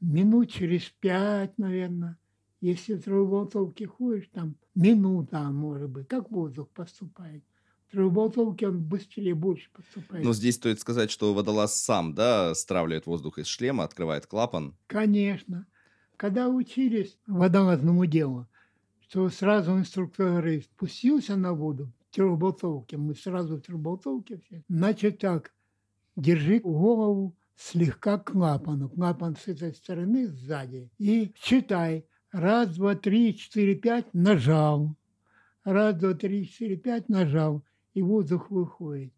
[0.01, 2.19] минут через пять, наверное.
[2.61, 7.43] Если в трехболтовке ходишь, там минута, может быть, как воздух поступает.
[7.89, 10.25] В трехболтовке он быстрее, больше поступает.
[10.25, 14.77] Но здесь стоит сказать, что водолаз сам, да, стравливает воздух из шлема, открывает клапан.
[14.87, 15.67] Конечно.
[16.21, 18.47] Когда учились водолазному делу,
[19.09, 24.63] что сразу инструктор говорит, спустился на воду в трехболтовке, мы сразу в трехболтовке все.
[24.69, 25.55] Значит так,
[26.17, 33.35] держи голову слегка к клапану, клапан с этой стороны сзади, и считай, раз, два, три,
[33.35, 34.95] четыре, пять, нажал,
[35.65, 37.65] раз, два, три, четыре, пять, нажал,
[37.95, 39.15] и воздух выходит.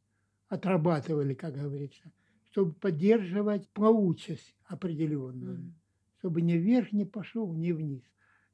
[0.47, 2.13] Отрабатывали, как говорится,
[2.53, 5.75] чтобы поддерживать плавучесть определенную
[6.23, 8.05] чтобы ни вверх не пошел, ни вниз.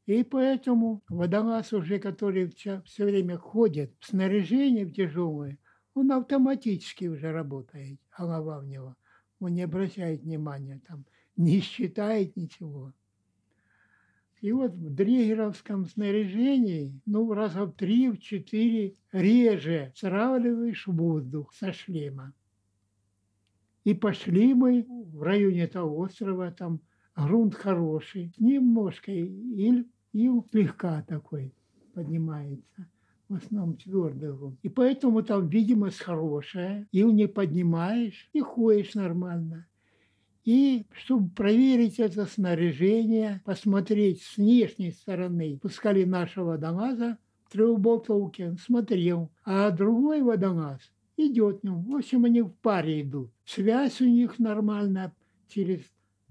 [0.06, 5.58] И поэтому водолаз уже, который все время ходит в снаряжении в тяжелое,
[5.92, 8.96] он автоматически уже работает, голова в него.
[9.38, 11.04] Он не обращает внимания, там,
[11.36, 12.94] не считает ничего.
[14.40, 21.74] И вот в дрегеровском снаряжении, ну, раза в три, в четыре реже стравливаешь воздух со
[21.74, 22.32] шлема.
[23.84, 26.80] И пошли мы в районе этого острова, там
[27.18, 31.52] грунт хороший, немножко ил, ил слегка такой
[31.92, 32.88] поднимается.
[33.28, 34.58] В основном твердый грунт.
[34.62, 39.66] И поэтому там видимость хорошая, ил не поднимаешь и ходишь нормально.
[40.44, 47.18] И чтобы проверить это снаряжение, посмотреть с внешней стороны, пускали нашего водолаза
[47.54, 50.80] он смотрел, а другой водолаз
[51.16, 51.82] идет в нем.
[51.82, 53.30] В общем, они в паре идут.
[53.44, 55.14] Связь у них нормальная
[55.48, 55.80] через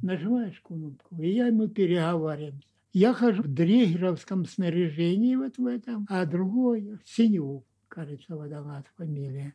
[0.01, 2.67] нажимаешь кнопку, и я ему переговариваемся.
[2.93, 9.53] Я хожу в дрегеровском снаряжении вот в этом, а другой Синев, кажется, водолаз фамилия.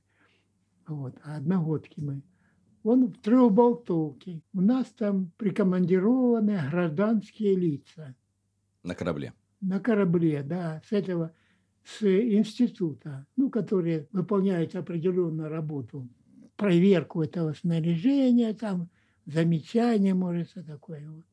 [0.87, 2.23] Вот, а одногодки мы.
[2.85, 4.43] Он в трехболтовке.
[4.53, 8.15] У нас там прикомандированы гражданские лица
[8.83, 9.33] На корабле.
[9.61, 11.33] на корабле, да, с этого,
[11.85, 16.09] с института, ну, которые выполняют определенную работу,
[16.57, 18.89] проверку этого снаряжения, там,
[19.27, 21.09] замечания, может, все такое.
[21.11, 21.25] Вот.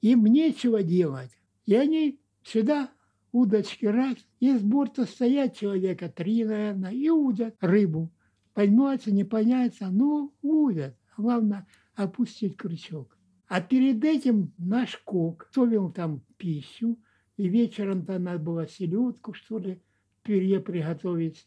[0.00, 1.30] Им нечего делать.
[1.66, 2.90] И они всегда
[3.30, 8.12] удочки раз, и с борта стоят человека три, наверное, и удят рыбу.
[8.52, 10.96] Поймается, не поймается, ну, удят.
[11.16, 13.16] Главное, опустить крючок.
[13.48, 16.98] А перед этим наш кок готовил там пищу,
[17.36, 19.80] и вечером-то надо было селедку, что ли,
[20.22, 21.44] пюре приготовить.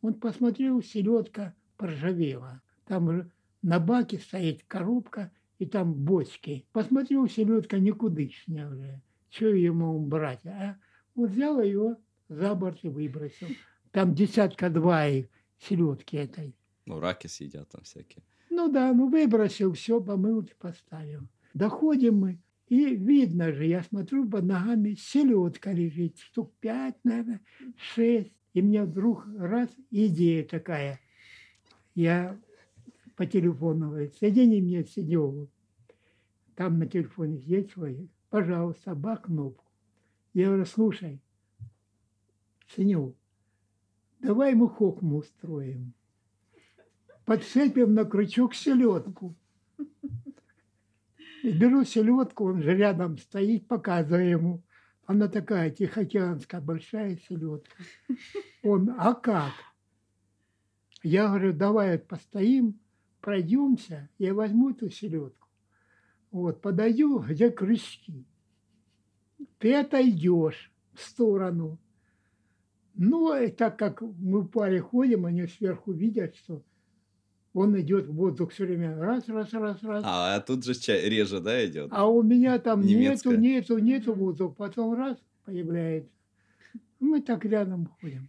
[0.00, 2.62] Он посмотрел, селедка поржавела.
[2.86, 3.30] Там
[3.62, 6.66] на баке стоит коробка, и там бочки.
[6.72, 9.00] Посмотрел, селедка никудышная уже.
[9.30, 10.44] Что ему брать?
[10.44, 10.76] А
[11.14, 11.96] вот взял ее
[12.28, 13.48] за борт и выбросил.
[13.92, 15.26] Там десятка два их
[15.58, 16.56] селедки этой.
[16.86, 18.24] Ну, раки съедят там всякие.
[18.50, 21.28] Ну да, ну выбросил, все, помыл и поставил.
[21.54, 27.40] Доходим мы, и видно же, я смотрю, под ногами селедка лежит, штук пять, наверное,
[27.76, 28.32] шесть.
[28.54, 31.00] И мне вдруг раз идея такая.
[31.94, 32.38] Я
[33.22, 35.48] по телефону говорит, соедини мне Сидеву.
[36.56, 38.10] Там на телефоне сидит человек.
[38.30, 39.64] Пожалуйста, ба кнопку.
[40.34, 41.20] Я говорю, слушай,
[42.66, 43.14] Синев,
[44.18, 45.92] давай мы хокму устроим.
[47.24, 49.36] Подцепим на крючок селедку.
[51.44, 54.62] И беру селедку, он же рядом стоит, показываю ему.
[55.06, 57.84] Она такая тихоокеанская большая селедка.
[58.64, 59.52] Он, а как?
[61.04, 62.80] Я говорю, давай постоим,
[63.22, 65.48] пройдемся, я возьму эту селедку.
[66.30, 68.26] Вот, подаю, где крючки.
[69.58, 71.78] Ты отойдешь в сторону.
[72.94, 76.62] Ну, и так как мы в паре ходим, они сверху видят, что
[77.54, 78.98] он идет в воздух все время.
[78.98, 80.02] Раз, раз, раз, раз.
[80.06, 81.88] А, а тут же ча- реже, да, идет?
[81.92, 83.36] А у меня там Немецкая.
[83.36, 84.54] нету, нету, нету воздуха.
[84.56, 86.10] Потом раз появляется.
[87.00, 88.28] Мы так рядом ходим.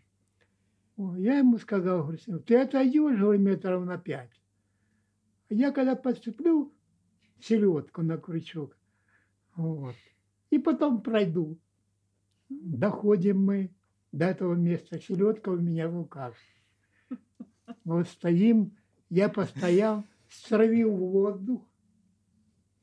[1.18, 4.30] Я ему сказал, говорю, «Сынок, ты отойдешь, говорю, метров на пять.
[5.54, 6.74] Я когда подцеплю
[7.40, 8.76] селедку на крючок,
[9.56, 9.96] вот,
[10.50, 11.60] и потом пройду.
[12.50, 13.72] Доходим мы
[14.12, 15.00] до этого места.
[15.00, 16.34] Селедка у меня в руках.
[17.84, 18.76] Вот стоим,
[19.10, 21.62] я постоял, стравил воздух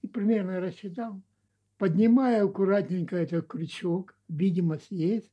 [0.02, 1.20] и примерно рассчитал.
[1.76, 5.32] Поднимаю аккуратненько этот крючок, видимость есть,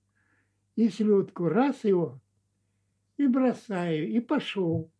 [0.75, 2.19] и селедку раз его,
[3.17, 4.91] и бросаю, и пошел.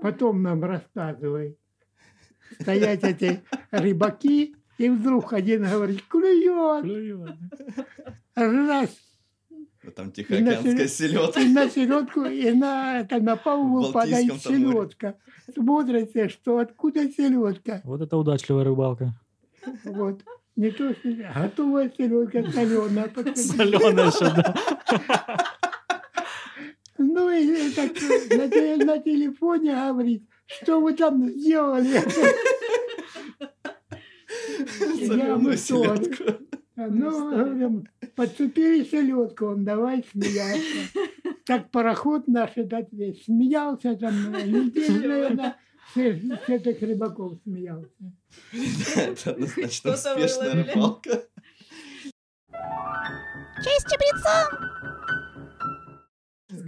[0.00, 1.56] Потом нам рассказывай.
[2.60, 7.36] Стоять эти рыбаки, и вдруг один говорит, клюет, Клюет.
[8.34, 8.90] раз,
[9.82, 11.40] Вот Там тихоокеанская селед- селедка.
[11.40, 15.14] и на селедку, и на, это, на палубу падает селедка.
[15.52, 17.80] Смотрите, что откуда селедка.
[17.84, 19.14] Вот это удачливая рыбалка.
[19.84, 20.22] Вот.
[20.56, 23.10] Не то, что готовая селедка соленая.
[23.34, 24.54] Соленая еще, да.
[26.98, 27.92] Ну и так
[28.30, 32.00] на, на телефоне говорит, что вы там сделали.
[32.00, 32.34] Тоже.
[35.56, 36.24] селедку.
[36.76, 40.98] Ну, говорим, подцепили селедку, он давай смеяться.
[41.44, 45.56] Так пароход наш этот весь смеялся там, неделю, наверное,
[45.90, 47.88] все, все этих рыбаков смеялся.
[48.96, 51.22] Это однозначно Что-то успешная рыбалка.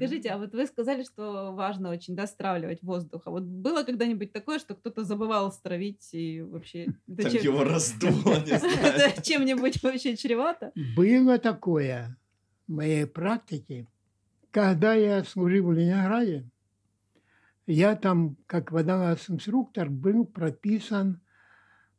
[0.00, 3.22] Скажите, а вот вы сказали, что важно очень да, стравливать воздух.
[3.26, 6.86] А вот было когда-нибудь такое, что кто-то забывал стравить и вообще...
[7.06, 9.12] Там чем- его раздуло, не знаю.
[9.22, 10.72] Чем-нибудь вообще чревато?
[10.96, 12.16] Было такое
[12.66, 13.86] в моей практике.
[14.50, 16.48] Когда я служил в Ленинграде,
[17.66, 21.20] я там, как водолаз-инструктор, был прописан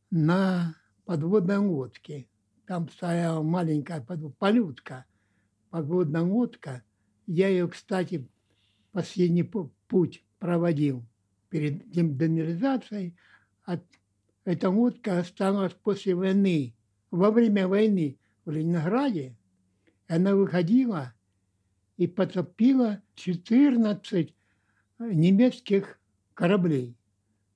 [0.09, 0.75] на
[1.05, 2.27] подводной лодке.
[2.67, 5.05] Там стояла маленькая подв- полютка,
[5.69, 6.83] подводная лодка.
[7.33, 8.27] Я ее, кстати,
[8.91, 11.01] последний пу- путь проводил
[11.49, 13.15] перед дем- демобилизацией.
[13.63, 13.85] От-
[14.43, 16.75] Эта лодка осталась после войны,
[17.09, 19.37] во время войны в Ленинграде.
[20.09, 21.13] Она выходила
[21.95, 24.35] и потопила 14
[24.99, 26.01] немецких
[26.33, 26.97] кораблей.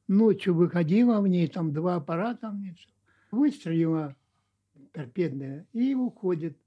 [0.08, 2.56] Ночью выходила в ней, там два аппарата,
[3.30, 4.16] выстрелила
[4.94, 6.58] торпедная и уходит.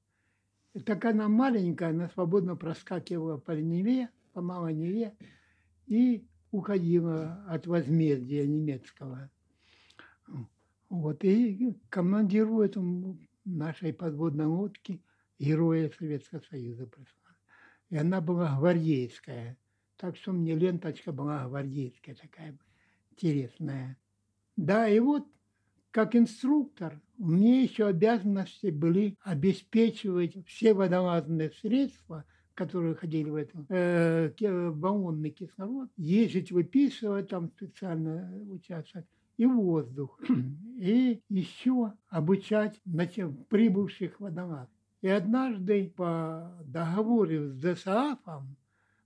[0.84, 5.16] Так она маленькая, она свободно проскакивала по Неве, по Малой Неве
[5.86, 9.30] и уходила от возмездия немецкого.
[10.88, 15.02] Вот, и командиру этому нашей подводной лодки
[15.38, 17.36] героя Советского Союза пришла.
[17.90, 19.58] И она была гвардейская.
[19.96, 22.58] Так что мне ленточка была гвардейская такая
[23.10, 23.98] интересная.
[24.56, 25.26] Да, и вот
[25.90, 34.30] как инструктор мне еще обязанности были обеспечивать все водолазные средства, которые ходили в этом, э,
[34.70, 39.04] баллонный кислород, ездить выписывать там специально участок,
[39.38, 40.20] и воздух.
[40.78, 44.68] И еще обучать значит, прибывших водолазов.
[45.00, 48.56] И однажды по договору с ДСАФом,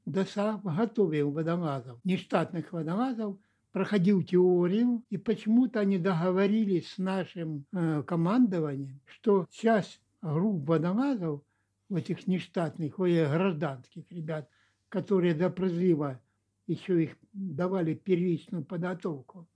[0.07, 3.37] ДСАФ готовил водолазов, нештатных водолазов,
[3.73, 11.43] проходил теорию, и почему-то они договорились с нашим э, командованием, что часть групп водолазов,
[11.89, 14.49] в этих нештатных, ой, гражданских ребят,
[14.89, 16.21] которые до призыва
[16.67, 19.47] еще их давали первичную подготовку,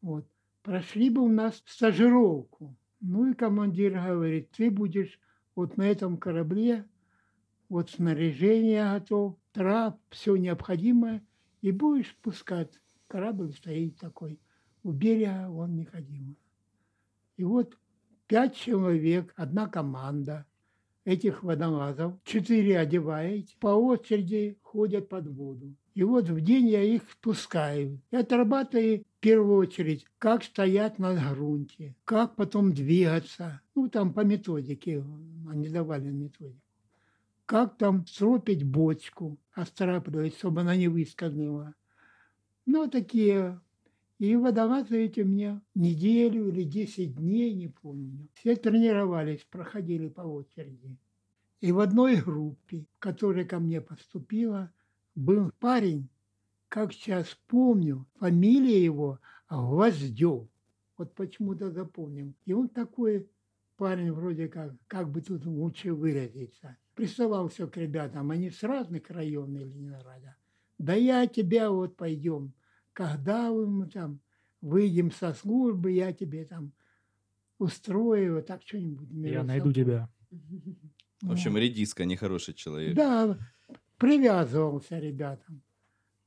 [0.00, 0.26] вот,
[0.62, 2.76] прошли бы у нас стажировку.
[3.00, 5.20] Ну и командир говорит, ты будешь
[5.54, 6.84] вот на этом корабле,
[7.68, 11.24] вот снаряжение готов, трап, все необходимое,
[11.60, 12.72] и будешь пускать.
[13.08, 14.38] Корабль стоит такой,
[14.82, 16.36] у берега он не ходил.
[17.36, 17.76] И вот
[18.26, 20.44] пять человек, одна команда
[21.04, 25.74] этих водолазов, четыре одеваете, по очереди ходят под воду.
[25.94, 28.00] И вот в день я их пускаю.
[28.10, 33.62] И отрабатываю в первую очередь, как стоять на грунте, как потом двигаться.
[33.74, 35.02] Ну, там по методике,
[35.48, 36.60] они давали методику.
[37.46, 41.74] Как там стропить бочку, острапливать, чтобы она не выскользнула.
[42.70, 43.58] Ну, такие.
[44.18, 48.28] И водолазы эти мне неделю или 10 дней, не помню.
[48.34, 50.98] Все тренировались, проходили по очереди.
[51.62, 54.70] И в одной группе, которая ко мне поступила,
[55.14, 56.10] был парень,
[56.68, 60.46] как сейчас помню, фамилия его Гвоздев.
[60.98, 62.34] Вот почему-то запомнил.
[62.44, 63.30] И он такой
[63.78, 66.76] парень вроде как, как бы тут лучше выразиться.
[66.94, 70.36] Приставал к ребятам, они с разных районов Ленинграда.
[70.76, 72.52] Да я тебя вот пойдем,
[72.98, 74.18] когда мы там
[74.60, 76.72] выйдем со службы, я тебе там
[77.60, 79.08] устрою, так что-нибудь.
[79.12, 80.10] Я найду тебя.
[81.22, 81.60] В общем, Вот.
[81.60, 82.96] редиска, нехороший человек.
[82.96, 83.38] Да,
[83.98, 85.62] привязывался ребятам.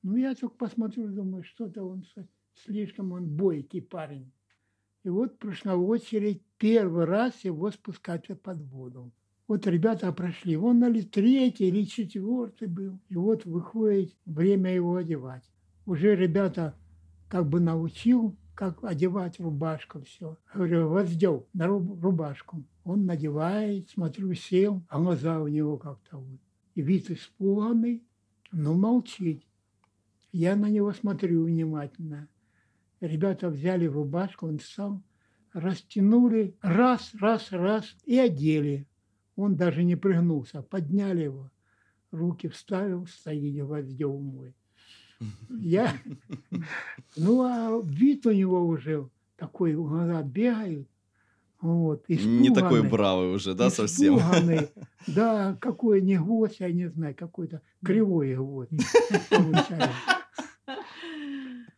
[0.02, 2.06] Ну, я только посмотрю, думаю, что-то он
[2.54, 4.32] слишком он бойкий парень.
[5.04, 9.12] И вот пришла очередь первый раз его спускать под воду.
[9.50, 12.98] Вот ребята прошли, он на ли третий или четвертый был.
[13.10, 15.44] И вот выходит время его одевать.
[15.86, 16.76] Уже ребята
[17.28, 20.38] как бы научил, как одевать рубашку, все.
[20.54, 22.64] Говорю, воздел на руб- рубашку.
[22.84, 26.40] Он надевает, смотрю, сел, а глаза у него как-то вот.
[26.76, 28.04] И вид испуганный,
[28.52, 29.44] но молчит.
[30.32, 32.28] Я на него смотрю внимательно.
[33.00, 35.02] Ребята взяли рубашку, он встал,
[35.54, 38.88] растянули, раз, раз, раз, и одели.
[39.36, 41.52] Он даже не пригнулся, подняли его,
[42.12, 44.54] руки вставил, стоит воздел мой.
[45.50, 45.94] Я,
[47.16, 50.88] ну, а вид у него уже такой, глаза бегают,
[51.62, 54.20] вот, Не такой бравый уже, да, совсем?
[55.08, 58.72] Да, какой не гвоздь, я не знаю, какой-то кривой гвоздь
[59.30, 59.90] получается.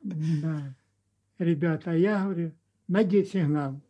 [0.02, 0.76] Да.
[1.40, 2.52] Ребята, я говорю,
[2.88, 3.82] надеть сигнал.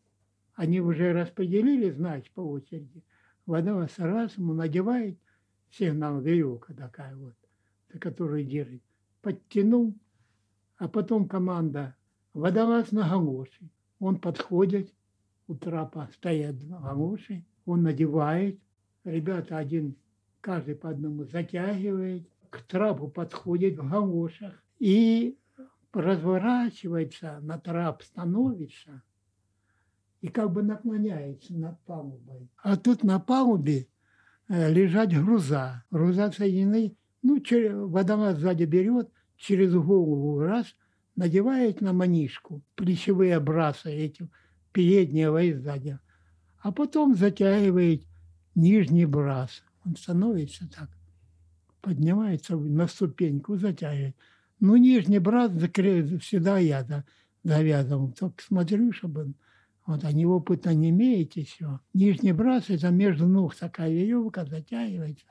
[0.55, 3.03] Они уже распределили, значит, по очереди.
[3.45, 5.17] Вода раз ему надевает
[5.71, 7.35] сигнал, веревка такая вот,
[7.99, 8.81] которую держит.
[9.23, 9.95] Подтянул,
[10.77, 11.95] а потом команда
[12.33, 13.69] водолаз на галоши.
[13.99, 14.93] Он подходит,
[15.47, 18.59] у трапа стоят галоши, он надевает,
[19.03, 19.95] ребята один,
[20.41, 25.37] каждый по одному затягивает, к трапу подходит в галошах и
[25.93, 29.01] разворачивается, на трап становится
[30.21, 32.49] и как бы наклоняется над палубой.
[32.57, 33.87] А тут на палубе
[34.47, 35.83] э, лежать груза.
[35.91, 40.75] Груза соединены, ну, че- водолаз сзади берет, через голову раз,
[41.15, 44.29] надевает на манишку, плечевые брасы эти,
[44.71, 45.99] переднего и сзади.
[46.59, 48.03] А потом затягивает
[48.55, 49.63] нижний брас.
[49.85, 50.89] Он становится так,
[51.81, 54.15] поднимается на ступеньку, затягивает.
[54.59, 57.05] Ну, нижний закры- всегда я за-
[57.43, 58.11] завязывал.
[58.13, 59.35] Только смотрю, чтобы он
[59.85, 61.81] вот они опыта не имеете, все.
[61.93, 65.25] Нижний брас– это между ног такая веревка, затягивается.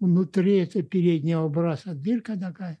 [0.00, 2.78] Внутри это переднего браса дырка такая.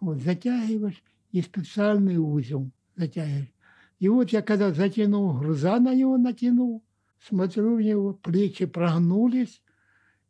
[0.00, 3.52] Вот затягиваешь и специальный узел затягиваешь.
[3.98, 6.82] И вот я когда затянул, груза на него натянул,
[7.20, 9.62] смотрю в него, плечи прогнулись,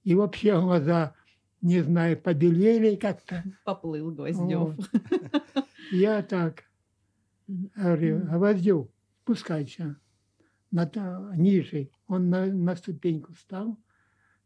[0.03, 1.14] и вообще глаза,
[1.61, 3.43] не знаю, побелели как-то.
[3.64, 4.76] Поплыл Гвоздев.
[4.76, 4.91] Вот.
[5.91, 6.64] Я так
[7.49, 8.89] говорю, Гвоздев,
[9.22, 9.97] спускайся
[10.70, 10.91] на,
[11.37, 11.91] ниже.
[12.07, 13.78] Он на, на ступеньку встал.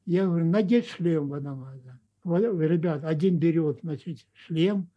[0.09, 2.01] Я говорю, надеть шлем водолаза.
[2.25, 4.89] Вот, Ребят, один берет, значит, шлем,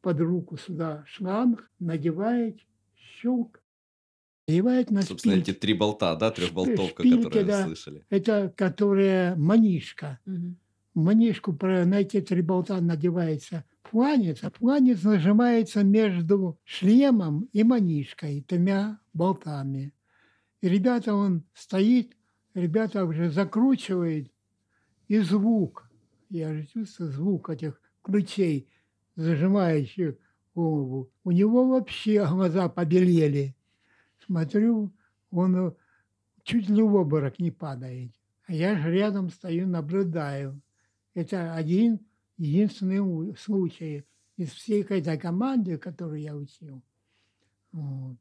[0.00, 2.58] под руку сюда шланг, надевает,
[2.96, 3.62] щелк,
[4.48, 5.60] надевает на Собственно, эти спинке.
[5.60, 7.64] три болта, да, трехболтовка, шпильки, которые да.
[7.64, 8.04] слышали.
[8.10, 10.18] Это которая манишка.
[10.26, 10.58] Мгм.
[10.94, 18.98] манишку на эти три болта надевается фланец, а фланец нажимается между шлемом и манишкой, тремя
[19.12, 19.94] болтами.
[20.60, 22.16] И ребята, он стоит,
[22.58, 24.30] ребята уже закручивает,
[25.08, 25.90] и звук,
[26.28, 28.68] я же чувствую звук этих ключей,
[29.16, 30.16] зажимающих
[30.54, 33.56] голову, у него вообще глаза побелели.
[34.26, 34.92] Смотрю,
[35.30, 35.74] он
[36.42, 38.12] чуть ли в обморок не падает.
[38.46, 40.60] А я же рядом стою, наблюдаю.
[41.14, 42.00] Это один
[42.36, 44.04] единственный случай
[44.36, 46.82] из всей этой команды, которую я учил.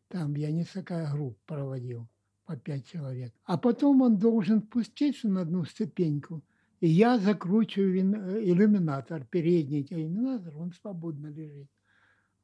[0.10, 2.08] Там я несколько групп проводил
[2.48, 3.34] по пять человек.
[3.44, 6.42] А потом он должен спуститься на одну ступеньку,
[6.80, 11.68] и я закручиваю э, иллюминатор, передний иллюминатор, он свободно лежит.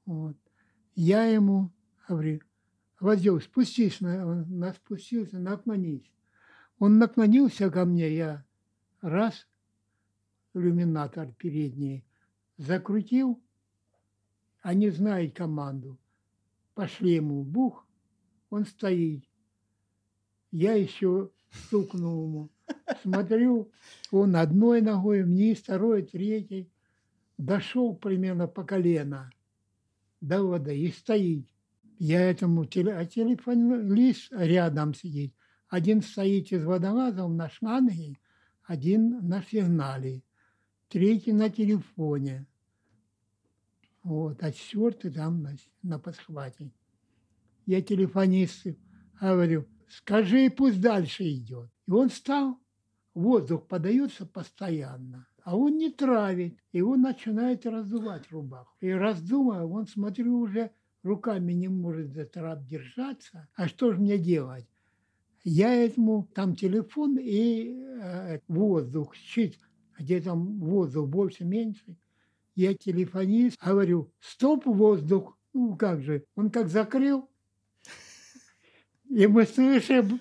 [0.05, 0.35] Вот.
[0.95, 1.71] Я ему
[2.07, 2.41] говорю,
[2.99, 6.11] Гвоздев, спустись, на, он на- спустился, наклонись.
[6.79, 8.45] Он наклонился ко мне, я
[9.01, 9.47] раз,
[10.53, 12.03] иллюминатор передний,
[12.57, 13.41] закрутил,
[14.61, 15.97] они знают команду.
[16.73, 17.87] Пошли ему бух,
[18.49, 19.23] он стоит.
[20.53, 22.49] Я еще стукнул ему.
[23.01, 23.71] Смотрю,
[24.11, 26.71] он одной ногой вниз, второй, третий.
[27.39, 29.31] Дошел примерно по колено
[30.21, 31.47] до воды и стоит.
[31.97, 35.33] Я этому теле, а телефон лист рядом сидит.
[35.69, 38.19] Один стоит из водолазов на шланге,
[38.63, 40.21] один на сигнале,
[40.87, 42.45] третий на телефоне.
[44.03, 46.71] Вот, а четвертый там на, на подхвате.
[47.65, 48.75] Я телефонисту
[49.19, 51.69] говорю, скажи, пусть дальше идет.
[51.87, 52.57] И он стал,
[53.13, 58.75] воздух подается постоянно, а он не травит, и он начинает раздувать рубаху.
[58.81, 60.71] И раздумывая, он, смотрю, уже
[61.03, 63.47] руками не может за трап держаться.
[63.55, 64.67] А что же мне делать?
[65.43, 69.59] Я этому там телефон и э, воздух, щит,
[69.99, 71.97] где там воздух больше, меньше.
[72.55, 75.37] Я телефонист, говорю, стоп, воздух.
[75.53, 77.29] Ну, как же, он как закрыл.
[79.14, 80.20] И мы слышим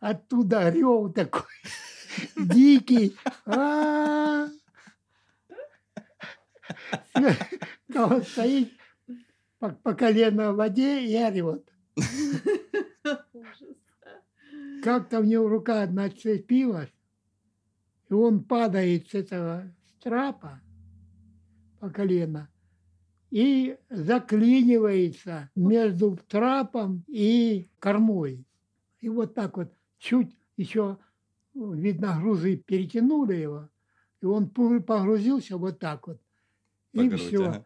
[0.00, 1.42] оттуда рев такой
[2.36, 3.16] дикий.
[3.46, 4.50] А-а-а.
[7.94, 8.72] Он стоит
[9.58, 11.72] по, по колено в воде и орет.
[14.82, 16.92] Как-то у него рука одна цепилась,
[18.10, 20.60] и он падает с этого трапа
[21.80, 22.48] по колено
[23.30, 28.44] и заклинивается между трапом и кормой.
[29.00, 30.98] И вот так вот чуть еще,
[31.54, 33.68] видно, грузы перетянули его,
[34.22, 36.20] и он погрузился вот так вот.
[36.92, 37.44] По и грудь, все.
[37.46, 37.64] ага.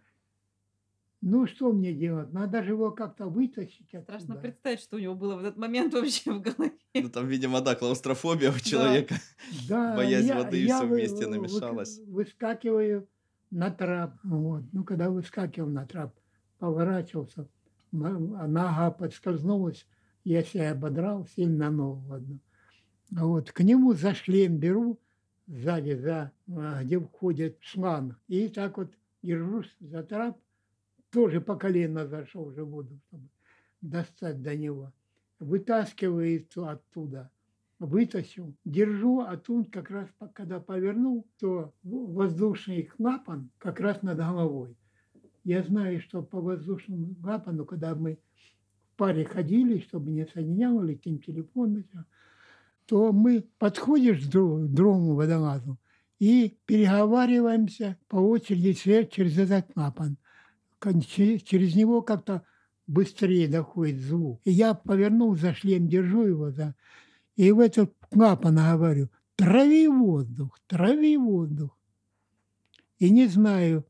[1.24, 2.32] Ну, что мне делать?
[2.32, 4.40] Надо же его как-то вытащить Страшно оттуда.
[4.40, 6.72] представить, что у него было в этот момент вообще в голове.
[6.94, 9.14] Ну, там, видимо, да, клаустрофобия у человека.
[9.68, 12.00] Да, Боязнь я- воды и я вы- вместе намешалось.
[12.08, 13.06] Выскакиваю
[13.52, 14.14] на трап.
[14.24, 14.64] Вот.
[14.72, 16.14] Ну, когда выскакивал на трап,
[16.58, 17.46] поворачивался,
[17.92, 19.86] нога подскользнулась,
[20.24, 22.38] я себя ободрал сильно ногу одну.
[23.10, 23.52] Вот.
[23.52, 24.98] К нему за шлем беру,
[25.46, 28.92] сзади, за, а, где входит шланг, и так вот
[29.22, 30.38] держусь за трап,
[31.10, 33.28] тоже по колено зашел уже воду, чтобы
[33.82, 34.92] достать до него.
[35.38, 37.30] Вытаскиваю это оттуда,
[37.86, 44.76] вытащил, держу, а тут как раз когда повернул, то воздушный клапан как раз над головой.
[45.44, 48.18] Я знаю, что по воздушному клапану, когда мы
[48.92, 51.84] в паре ходили, чтобы не соединяло тем телефон,
[52.86, 55.78] то мы подходишь к дру- другому водолазу
[56.20, 60.16] и переговариваемся по очереди че- через этот клапан.
[60.80, 62.42] Через него как-то
[62.86, 64.40] быстрее доходит звук.
[64.44, 66.74] И я повернул за шлем, держу его, за,
[67.42, 71.76] и в этот клапан говорю, трави воздух, трави воздух.
[73.00, 73.84] И не знаю,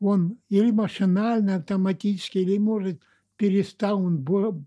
[0.00, 3.00] он или машинально, автоматически, или, может,
[3.36, 4.62] перестал он бо-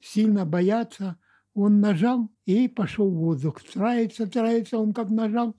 [0.00, 1.16] сильно бояться.
[1.54, 3.62] Он нажал, и пошел воздух.
[3.62, 5.54] Травится, травится, он как нажал,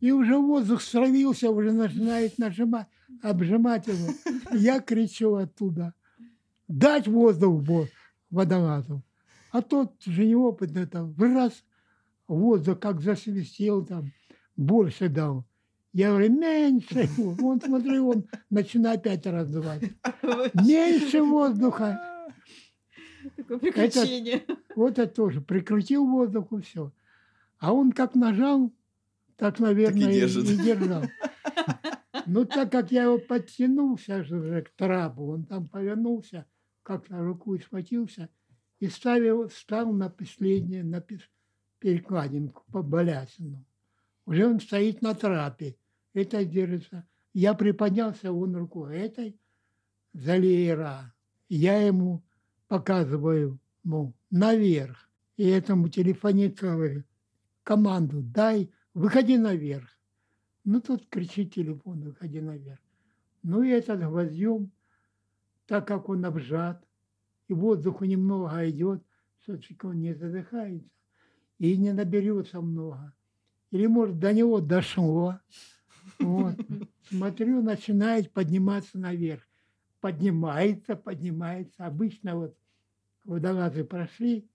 [0.00, 2.86] и уже воздух стравился, уже начинает нажимать,
[3.22, 4.14] обжимать его.
[4.52, 5.92] Я кричу оттуда,
[6.68, 7.88] дать воздух во-
[8.30, 9.02] водолазу.
[9.50, 11.64] А тот же неопытный там, в раз
[12.28, 14.12] воздух как засвистел там,
[14.56, 15.44] больше дал.
[15.92, 17.00] Я говорю, меньше.
[17.18, 17.36] его».
[17.48, 19.82] Он, смотри, он начинает опять раздувать.
[20.54, 21.98] Меньше воздуха.
[23.36, 24.44] Такое приключение.
[24.76, 25.40] Вот это тоже.
[25.40, 26.92] Прикрутил воздух и все.
[27.58, 28.72] А он как нажал,
[29.36, 30.48] так, наверное, и, держит.
[30.48, 31.04] и держал.
[32.26, 36.46] Ну, так как я его подтянулся же уже к трапу, он там повернулся,
[36.82, 38.30] как-то рукой схватился
[38.80, 41.04] и ставил, стал на последнее, на
[41.78, 43.64] перекладинку по балясину.
[44.26, 45.76] Уже он стоит на трапе.
[46.14, 47.06] Это держится.
[47.32, 48.98] Я приподнялся, он рукой.
[48.98, 49.32] Это
[50.14, 51.14] за леера.
[51.48, 52.22] Я ему
[52.68, 55.08] показываю, мол, наверх.
[55.36, 57.04] И этому телефонисту говорю,
[57.62, 59.88] команду дай, выходи наверх.
[60.64, 62.80] Ну, тут кричит телефон, выходи наверх.
[63.42, 64.70] Ну, и этот гвоздем,
[65.66, 66.84] так как он обжат,
[67.50, 69.02] и воздуху немного идет,
[69.40, 70.88] все-таки он не задыхается
[71.58, 73.12] и не наберется много.
[73.72, 75.40] Или, может, до него дошло.
[76.20, 76.54] Вот.
[77.08, 79.42] Смотрю, начинает подниматься наверх.
[80.00, 81.86] Поднимается, поднимается.
[81.86, 82.56] Обычно вот
[83.24, 84.48] водолазы прошли,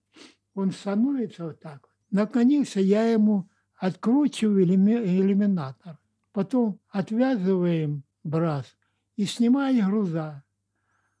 [0.54, 1.92] он становится вот так вот.
[2.10, 5.98] Наклонился, я ему откручиваю иллюми- иллюминатор.
[6.32, 8.74] Потом отвязываем брас
[9.16, 10.44] и снимаем груза.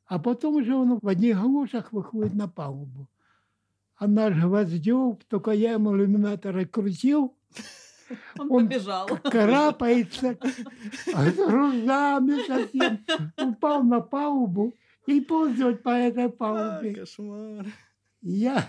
[0.06, 3.08] А потом уже он в одних галошах выходит на палубу.
[3.96, 7.36] А наш Гвоздев, только я ему иллюминатор открутил,
[8.38, 9.08] Он Он побежал.
[9.08, 10.38] карапается
[11.12, 13.04] а с грузами совсем,
[13.36, 14.74] упал на палубу
[15.06, 16.94] и ползет по этой А, палубе.
[16.94, 17.66] Кошмар.
[18.22, 18.68] Я,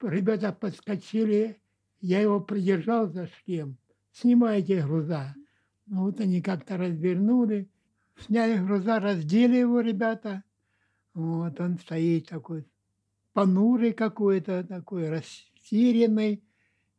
[0.00, 1.60] ребята подскочили,
[2.00, 3.76] я его придержал за шлем.
[4.12, 5.34] Снимайте груза.
[5.86, 7.69] Ну, вот они как-то развернули,
[8.20, 10.44] сняли груза, раздели его, ребята.
[11.14, 12.66] Вот он стоит такой,
[13.32, 16.42] понурый какой-то, такой растерянный.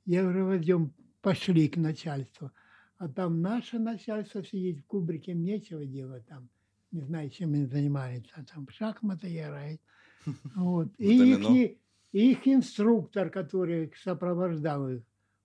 [0.06, 2.52] Я говорю, возьмем, пошли к начальству.
[2.98, 6.49] А там наше начальство сидит в кубрике, нечего делать там.
[6.91, 8.34] Не знаю, чем они занимаются.
[8.35, 9.81] А там в шахматы играет.
[10.56, 10.89] Вот.
[10.98, 11.77] И их,
[12.11, 15.02] их инструктор, который сопровождал их,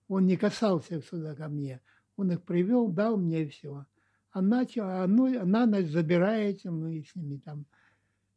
[0.07, 1.81] он не касался сюда ко мне.
[2.15, 3.85] Он их привел, дал мне все.
[4.37, 7.65] А, начал, а ну, на ночь забираете, мы с ними там.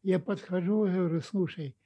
[0.02, 1.76] Я подхожу и говорю, слушай,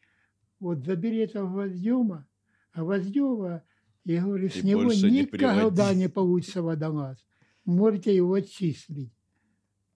[0.60, 2.24] вот забери этого Гвоздема,
[2.72, 3.64] а Гвоздева,
[4.04, 5.98] я говорю, с И него не никогда приводи.
[5.98, 7.18] не получится водолаз.
[7.64, 9.12] Можете его отчислить.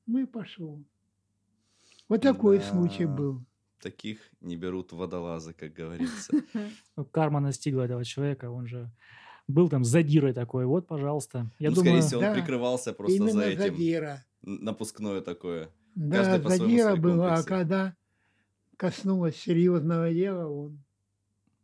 [0.07, 0.83] Ну и пошел.
[2.09, 3.13] Вот такой случай Да.
[3.15, 3.45] был.
[3.81, 6.33] Таких не берут водолазы, как говорится.
[7.13, 8.91] Карма настигла этого человека, он же
[9.49, 10.67] был там задирой такой.
[10.67, 11.51] Вот, пожалуйста.
[11.59, 13.61] Я ну, думаю, скорее всего, он да, прикрывался просто Именно за этим.
[13.61, 14.25] задира.
[14.43, 15.71] Напускное такое.
[15.95, 17.97] Да, Каждый по-своему задира была, а когда
[18.77, 20.85] коснулось серьезного дела, он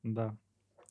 [0.02, 0.36] да.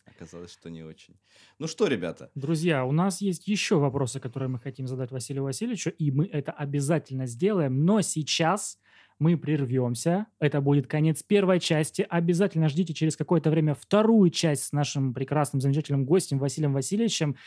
[0.06, 1.15] Оказалось, что не очень.
[1.60, 5.90] Ну что, ребята, Друзья, у нас есть еще вопросы, которые мы хотим задать Василию Васильевичу,
[5.91, 7.86] и мы это обязательно сделаем.
[7.86, 8.80] Но сейчас
[9.24, 10.28] мы прервемся.
[10.40, 12.06] Это будет конец первой части.
[12.10, 17.38] Обязательно ждите через какое-то время вторую часть с нашим прекрасным, замечательным гостем Василием Васильевичем.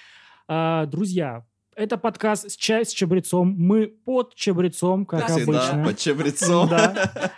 [0.48, 1.44] А, Друзья,
[1.76, 3.54] это подкаст с чай с чабрецом.
[3.56, 5.84] Мы под чабрецом, как всегда, обычно.
[5.84, 6.68] под чабрецом.
[6.68, 7.32] Да.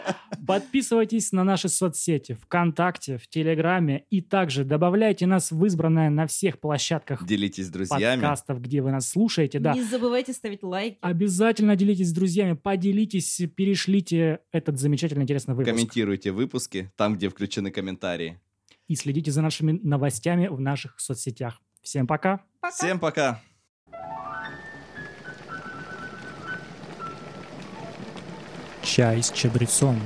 [0.46, 6.60] Подписывайтесь на наши соцсети ВКонтакте, в Телеграме и также добавляйте нас в избранное на всех
[6.60, 8.20] площадках Делитесь с друзьями.
[8.20, 9.58] подкастов, где вы нас слушаете.
[9.58, 9.74] Да.
[9.74, 10.96] Не забывайте ставить лайки.
[11.02, 15.74] Обязательно делитесь с друзьями, поделитесь, перешлите этот замечательно интересный выпуск.
[15.74, 18.40] Комментируйте выпуски, там, где включены комментарии.
[18.86, 21.60] И следите за нашими новостями в наших соцсетях.
[21.82, 22.40] Всем пока!
[22.60, 22.74] Пока.
[22.74, 23.42] Всем пока!
[28.88, 30.00] Чай с чабрецом.